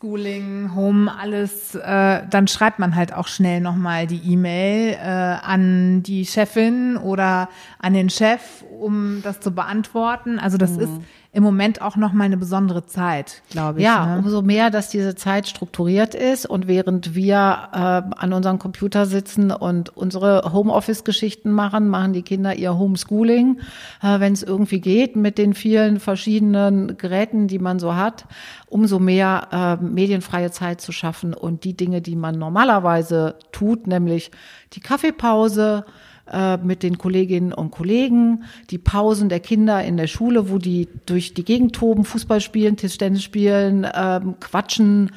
Homeschooling, 0.00 0.74
Home, 0.76 1.12
alles, 1.18 1.74
äh, 1.74 2.22
dann 2.30 2.46
schreibt 2.46 2.78
man 2.78 2.94
halt 2.94 3.12
auch 3.12 3.26
schnell 3.26 3.60
nochmal 3.60 4.06
die 4.06 4.32
E-Mail 4.32 4.92
äh, 4.92 4.96
an 4.96 6.04
die 6.04 6.24
Chefin 6.24 6.96
oder 6.96 7.48
an 7.80 7.94
den 7.94 8.08
Chef, 8.08 8.64
um 8.78 9.22
das 9.22 9.40
zu 9.40 9.50
beantworten. 9.50 10.38
Also 10.38 10.56
das 10.56 10.72
mhm. 10.72 10.80
ist 10.80 10.92
im 11.30 11.42
Moment 11.42 11.82
auch 11.82 11.96
noch 11.96 12.12
mal 12.12 12.24
eine 12.24 12.38
besondere 12.38 12.86
Zeit, 12.86 13.42
glaube 13.50 13.78
ich. 13.78 13.84
Ja, 13.84 14.16
ne? 14.16 14.18
umso 14.18 14.40
mehr, 14.40 14.70
dass 14.70 14.88
diese 14.88 15.14
Zeit 15.14 15.46
strukturiert 15.46 16.14
ist 16.14 16.46
und 16.46 16.66
während 16.68 17.14
wir 17.14 17.68
äh, 17.72 17.76
an 17.76 18.32
unserem 18.32 18.58
Computer 18.58 19.04
sitzen 19.04 19.50
und 19.50 19.94
unsere 19.94 20.52
Homeoffice-Geschichten 20.52 21.52
machen, 21.52 21.88
machen 21.88 22.14
die 22.14 22.22
Kinder 22.22 22.56
ihr 22.56 22.78
Homeschooling, 22.78 23.60
äh, 24.02 24.20
wenn 24.20 24.32
es 24.32 24.42
irgendwie 24.42 24.80
geht, 24.80 25.16
mit 25.16 25.36
den 25.36 25.52
vielen 25.52 26.00
verschiedenen 26.00 26.96
Geräten, 26.96 27.46
die 27.46 27.58
man 27.58 27.78
so 27.78 27.94
hat, 27.94 28.24
umso 28.66 28.98
mehr 28.98 29.78
medienfreie 29.94 30.50
Zeit 30.50 30.80
zu 30.80 30.92
schaffen 30.92 31.34
und 31.34 31.64
die 31.64 31.76
Dinge, 31.76 32.00
die 32.00 32.16
man 32.16 32.38
normalerweise 32.38 33.36
tut, 33.52 33.86
nämlich 33.86 34.30
die 34.72 34.80
Kaffeepause, 34.80 35.84
äh, 36.30 36.58
mit 36.58 36.82
den 36.82 36.98
Kolleginnen 36.98 37.52
und 37.52 37.70
Kollegen, 37.70 38.44
die 38.70 38.78
Pausen 38.78 39.28
der 39.28 39.40
Kinder 39.40 39.82
in 39.82 39.96
der 39.96 40.08
Schule, 40.08 40.50
wo 40.50 40.58
die 40.58 40.88
durch 41.06 41.32
die 41.32 41.44
Gegend 41.44 41.74
toben, 41.74 42.04
Fußball 42.04 42.40
spielen, 42.40 42.76
Tischtennis 42.76 43.22
spielen, 43.22 43.86
ähm, 43.94 44.34
quatschen. 44.38 45.10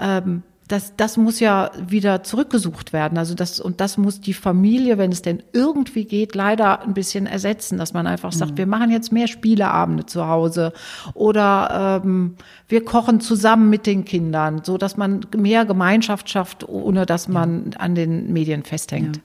Ähm, 0.00 0.42
das, 0.68 0.94
das 0.96 1.18
muss 1.18 1.40
ja 1.40 1.70
wieder 1.78 2.22
zurückgesucht 2.22 2.94
werden. 2.94 3.18
Also 3.18 3.34
das, 3.34 3.60
und 3.60 3.80
das 3.80 3.98
muss 3.98 4.20
die 4.20 4.32
Familie, 4.32 4.96
wenn 4.96 5.12
es 5.12 5.20
denn 5.20 5.42
irgendwie 5.52 6.06
geht, 6.06 6.34
leider 6.34 6.82
ein 6.82 6.94
bisschen 6.94 7.26
ersetzen, 7.26 7.76
dass 7.76 7.92
man 7.92 8.06
einfach 8.06 8.32
sagt, 8.32 8.52
mhm. 8.52 8.56
wir 8.56 8.66
machen 8.66 8.90
jetzt 8.90 9.12
mehr 9.12 9.28
Spieleabende 9.28 10.06
zu 10.06 10.26
Hause 10.26 10.72
oder 11.12 12.00
ähm, 12.02 12.36
wir 12.68 12.82
kochen 12.82 13.20
zusammen 13.20 13.68
mit 13.68 13.86
den 13.86 14.06
Kindern, 14.06 14.62
so 14.64 14.78
dass 14.78 14.96
man 14.96 15.26
mehr 15.36 15.66
Gemeinschaft 15.66 16.30
schafft, 16.30 16.66
ohne 16.66 17.04
dass 17.04 17.28
man 17.28 17.72
ja. 17.72 17.80
an 17.80 17.94
den 17.94 18.32
Medien 18.32 18.62
festhängt. 18.62 19.16
Ja. 19.16 19.22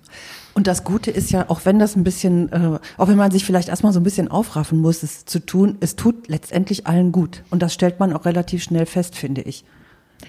Und 0.54 0.67
das 0.67 0.84
Gute 0.84 1.10
ist 1.10 1.32
ja, 1.32 1.45
auch 1.47 1.62
wenn 1.63 1.80
das 1.80 1.95
ein 1.95 2.04
bisschen, 2.04 2.52
äh, 2.52 2.80
auch 2.97 3.08
wenn 3.08 3.15
man 3.15 3.32
sich 3.32 3.45
vielleicht 3.45 3.69
erstmal 3.69 3.93
so 3.93 4.02
ein 4.02 4.04
bisschen 4.04 4.30
aufraffen 4.30 4.80
muss, 4.80 5.04
es 5.04 5.23
zu 5.23 5.39
tun, 5.39 5.78
es 5.80 5.95
tut 5.95 6.28
letztendlich 6.28 6.86
allen 6.86 7.13
gut. 7.13 7.43
Und 7.49 7.62
das 7.62 7.73
stellt 7.73 8.02
man 8.02 8.12
auch 8.12 8.25
relativ 8.25 8.63
schnell 8.63 8.86
fest, 8.86 9.15
finde 9.15 9.41
ich. 9.41 9.63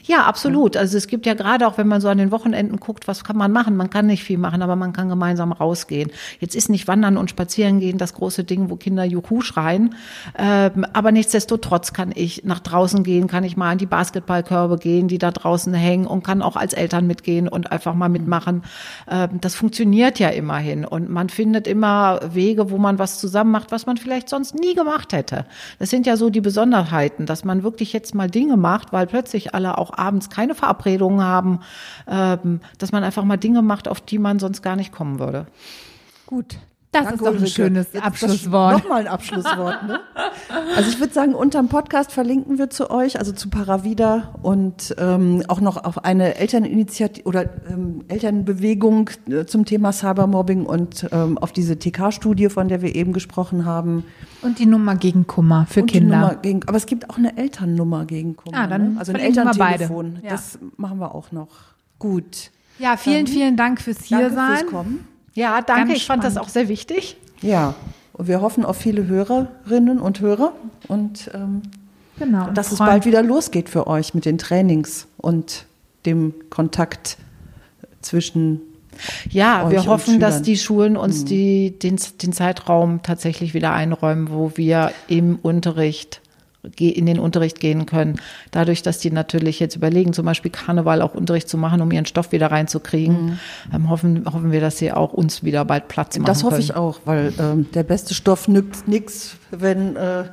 Ja, 0.05 0.24
absolut. 0.24 0.76
Also 0.76 0.96
es 0.96 1.07
gibt 1.09 1.26
ja 1.26 1.35
gerade 1.35 1.66
auch, 1.66 1.76
wenn 1.76 1.88
man 1.88 2.00
so 2.00 2.09
an 2.09 2.18
den 2.18 2.31
Wochenenden 2.31 2.79
guckt, 2.79 3.09
was 3.09 3.24
kann 3.24 3.37
man 3.37 3.53
machen? 3.53 3.76
Man 3.76 3.90
kann 3.90 4.07
nicht 4.07 4.24
viel 4.24 4.38
machen, 4.38 4.62
aber 4.62 4.76
man 4.76 4.92
kann 4.92 5.09
gemeinsam 5.09 5.53
rausgehen. 5.53 6.11
Jetzt 6.38 6.55
ist 6.55 6.68
nicht 6.68 6.88
Wandern 6.88 7.16
und 7.16 7.31
Spazieren 7.31 7.81
gehen 7.81 7.98
das 7.98 8.14
große 8.14 8.44
Ding, 8.44 8.70
wo 8.70 8.76
Kinder 8.76 9.05
Juhu 9.05 9.40
schreien. 9.40 9.94
Ähm, 10.38 10.87
aber 10.92 11.12
nichtsdestotrotz 11.12 11.92
kann 11.92 12.12
ich 12.14 12.44
nach 12.44 12.61
draußen 12.61 13.03
gehen, 13.03 13.26
kann 13.26 13.44
ich 13.44 13.57
mal 13.57 13.70
an 13.70 13.79
die 13.79 13.87
Basketballkörbe 13.87 14.79
gehen, 14.79 15.09
die 15.09 15.18
da 15.18 15.33
draußen 15.33 15.74
hängen 15.74 16.07
und 16.07 16.24
kann 16.24 16.40
auch 16.42 16.57
als 16.57 16.72
Eltern 16.72 17.07
mitgehen 17.07 17.48
und 17.48 17.72
einfach 17.72 17.94
mal 17.94 18.09
mitmachen. 18.09 18.62
Ähm, 19.09 19.40
das 19.40 19.55
funktioniert 19.55 20.18
ja 20.18 20.29
immerhin 20.29 20.85
und 20.85 21.11
man 21.11 21.29
findet 21.29 21.66
immer 21.66 22.20
Wege, 22.33 22.70
wo 22.70 22.79
man 22.79 22.98
was 22.98 23.18
zusammen 23.18 23.50
macht, 23.50 23.72
was 23.72 23.87
man 23.87 23.96
vielleicht 23.96 24.29
sonst 24.29 24.55
nie 24.55 24.74
gemacht 24.74 25.12
hätte. 25.12 25.46
Das 25.79 25.90
sind 25.90 26.07
ja 26.07 26.16
so 26.16 26.31
die 26.31 26.40
Besonderheiten, 26.40 27.26
dass 27.26 27.44
man 27.44 27.62
wirklich 27.62 27.92
jetzt 27.92 28.14
mal 28.14 28.31
Dinge 28.31 28.57
macht, 28.57 28.92
weil 28.92 29.07
plötzlich 29.07 29.55
alle 29.55 29.79
auch 29.80 29.96
abends 29.96 30.30
keine 30.30 30.54
Verabredungen 30.54 31.22
haben, 31.22 31.60
ähm, 32.06 32.60
dass 32.78 32.92
man 32.92 33.02
einfach 33.02 33.24
mal 33.24 33.36
Dinge 33.36 33.62
macht, 33.62 33.88
auf 33.88 34.00
die 34.00 34.18
man 34.18 34.38
sonst 34.38 34.62
gar 34.62 34.76
nicht 34.76 34.92
kommen 34.92 35.18
würde. 35.18 35.46
Gut, 36.26 36.58
das 36.92 37.05
Danke, 37.05 37.14
ist 37.14 37.20
doch 37.20 37.26
ein 37.29 37.35
Ulrike. 37.35 37.50
schönes 37.50 37.92
Jetzt 37.92 38.05
Abschlusswort. 38.05 38.83
Nochmal 38.83 39.03
ein 39.03 39.07
Abschlusswort. 39.07 39.87
Ne? 39.87 40.00
Also 40.74 40.90
ich 40.90 40.98
würde 40.98 41.12
sagen, 41.12 41.35
unterm 41.35 41.68
Podcast 41.68 42.11
verlinken 42.11 42.59
wir 42.59 42.68
zu 42.68 42.90
euch, 42.90 43.16
also 43.18 43.31
zu 43.31 43.48
Paravida 43.48 44.35
und 44.42 44.96
ähm, 44.98 45.44
auch 45.46 45.61
noch 45.61 45.85
auf 45.85 46.05
eine 46.05 46.35
Elterninitiative 46.35 47.26
oder 47.26 47.48
ähm, 47.68 48.05
Elternbewegung 48.09 49.11
äh, 49.29 49.44
zum 49.44 49.66
Thema 49.66 49.92
Cybermobbing 49.92 50.66
und 50.66 51.07
ähm, 51.12 51.38
auf 51.38 51.53
diese 51.53 51.79
TK-Studie, 51.79 52.48
von 52.48 52.66
der 52.66 52.83
wir 52.83 52.92
eben 52.96 53.12
gesprochen 53.12 53.64
haben. 53.64 54.05
Und 54.42 54.59
die 54.59 54.66
Nummer 54.66 54.96
gegen 54.96 55.29
Kummer 55.29 55.66
für 55.70 55.83
und 55.83 55.90
Kinder. 55.92 56.38
Gegen, 56.42 56.66
aber 56.66 56.76
es 56.76 56.87
gibt 56.87 57.09
auch 57.09 57.18
eine 57.18 57.37
Elternnummer 57.37 58.05
gegen 58.05 58.35
Kummer. 58.35 58.59
Ah, 58.59 58.66
dann 58.66 58.94
ne? 58.94 58.98
Also 58.98 59.12
ein 59.12 59.20
Elterntelefon. 59.20 60.18
Ja. 60.22 60.31
Das 60.31 60.59
machen 60.76 60.98
wir 60.98 61.14
auch 61.14 61.31
noch. 61.31 61.48
Gut. 62.00 62.50
Ja, 62.81 62.96
vielen, 62.96 63.29
vielen 63.29 63.57
Dank 63.57 63.81
fürs 63.81 64.03
Hiersein. 64.05 64.35
Danke 64.35 64.59
fürs 64.59 64.70
Kommen. 64.72 65.07
Ja, 65.34 65.60
danke. 65.62 65.88
Ganz 65.88 65.98
ich 65.98 66.06
fand 66.06 66.24
das 66.24 66.36
auch 66.36 66.48
sehr 66.48 66.68
wichtig. 66.68 67.16
Ja, 67.42 67.74
und 68.12 68.28
wir 68.28 68.40
hoffen 68.40 68.64
auf 68.64 68.76
viele 68.76 69.06
Hörerinnen 69.06 69.98
und 69.98 70.20
Hörer 70.20 70.52
und 70.88 71.30
ähm, 71.32 71.62
genau, 72.18 72.50
dass 72.50 72.72
es 72.72 72.78
bald 72.78 73.06
wieder 73.06 73.22
losgeht 73.22 73.68
für 73.68 73.87
euch 73.87 74.12
mit 74.12 74.24
den 74.24 74.37
Trainings 74.37 75.06
und 75.16 75.66
dem 76.04 76.35
Kontakt 76.50 77.16
zwischen 78.02 78.60
ja, 79.31 79.70
wir 79.70 79.87
hoffen, 79.87 80.20
dass 80.20 80.42
die 80.42 80.58
Schulen 80.58 80.96
uns 80.96 81.22
mhm. 81.22 81.26
die, 81.26 81.78
den, 81.78 81.98
den 82.22 82.33
Zeitraum 82.33 83.02
tatsächlich 83.02 83.54
wieder 83.54 83.72
einräumen, 83.72 84.31
wo 84.31 84.52
wir 84.56 84.92
im 85.08 85.37
Unterricht 85.37 86.19
in 86.79 87.06
den 87.06 87.19
Unterricht 87.19 87.61
gehen 87.61 87.87
können. 87.87 88.21
Dadurch, 88.50 88.83
dass 88.83 88.98
die 88.98 89.11
natürlich 89.11 89.61
jetzt 89.61 89.77
überlegen, 89.77 90.13
zum 90.13 90.27
Beispiel 90.27 90.50
Karneval 90.50 91.02
auch 91.02 91.15
Unterricht 91.15 91.48
zu 91.48 91.56
machen, 91.56 91.81
um 91.81 91.90
ihren 91.90 92.06
Stoff 92.06 92.33
wieder 92.33 92.50
reinzukriegen, 92.50 93.27
mhm. 93.27 93.38
ähm, 93.75 93.90
hoffen, 93.90 94.25
hoffen 94.27 94.52
wir, 94.52 94.61
dass 94.61 94.79
sie 94.79 94.92
auch 94.92 95.13
uns 95.13 95.42
wieder 95.42 95.65
bald 95.65 95.88
Platz 95.88 96.19
machen 96.19 96.27
Das 96.27 96.42
hoffe 96.42 96.56
können. 96.56 96.65
ich 96.65 96.77
auch, 96.77 97.00
weil 97.04 97.33
ähm, 97.38 97.67
der 97.73 97.83
beste 97.83 98.15
Stoff 98.15 98.48
nützt 98.48 98.88
nichts, 98.88 99.37
wenn 99.50 99.96
äh, 99.96 100.25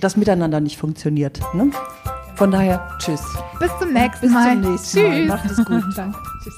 das 0.00 0.16
Miteinander 0.16 0.60
nicht 0.60 0.78
funktioniert. 0.78 1.40
Ne? 1.54 1.70
Von 2.34 2.50
daher, 2.50 2.88
tschüss. 2.98 3.22
Bis 3.58 3.70
zum 3.80 3.92
nächsten 3.92 4.26
Bis 4.26 4.32
Mal. 4.32 4.52
zum 4.52 4.72
nächsten 4.72 5.02
Mal. 5.02 5.10
Tschüss. 5.10 5.28
Macht 5.28 5.50
es 5.50 5.64
gut. 5.64 5.84
Danke. 5.96 6.18
Tschüss. 6.44 6.56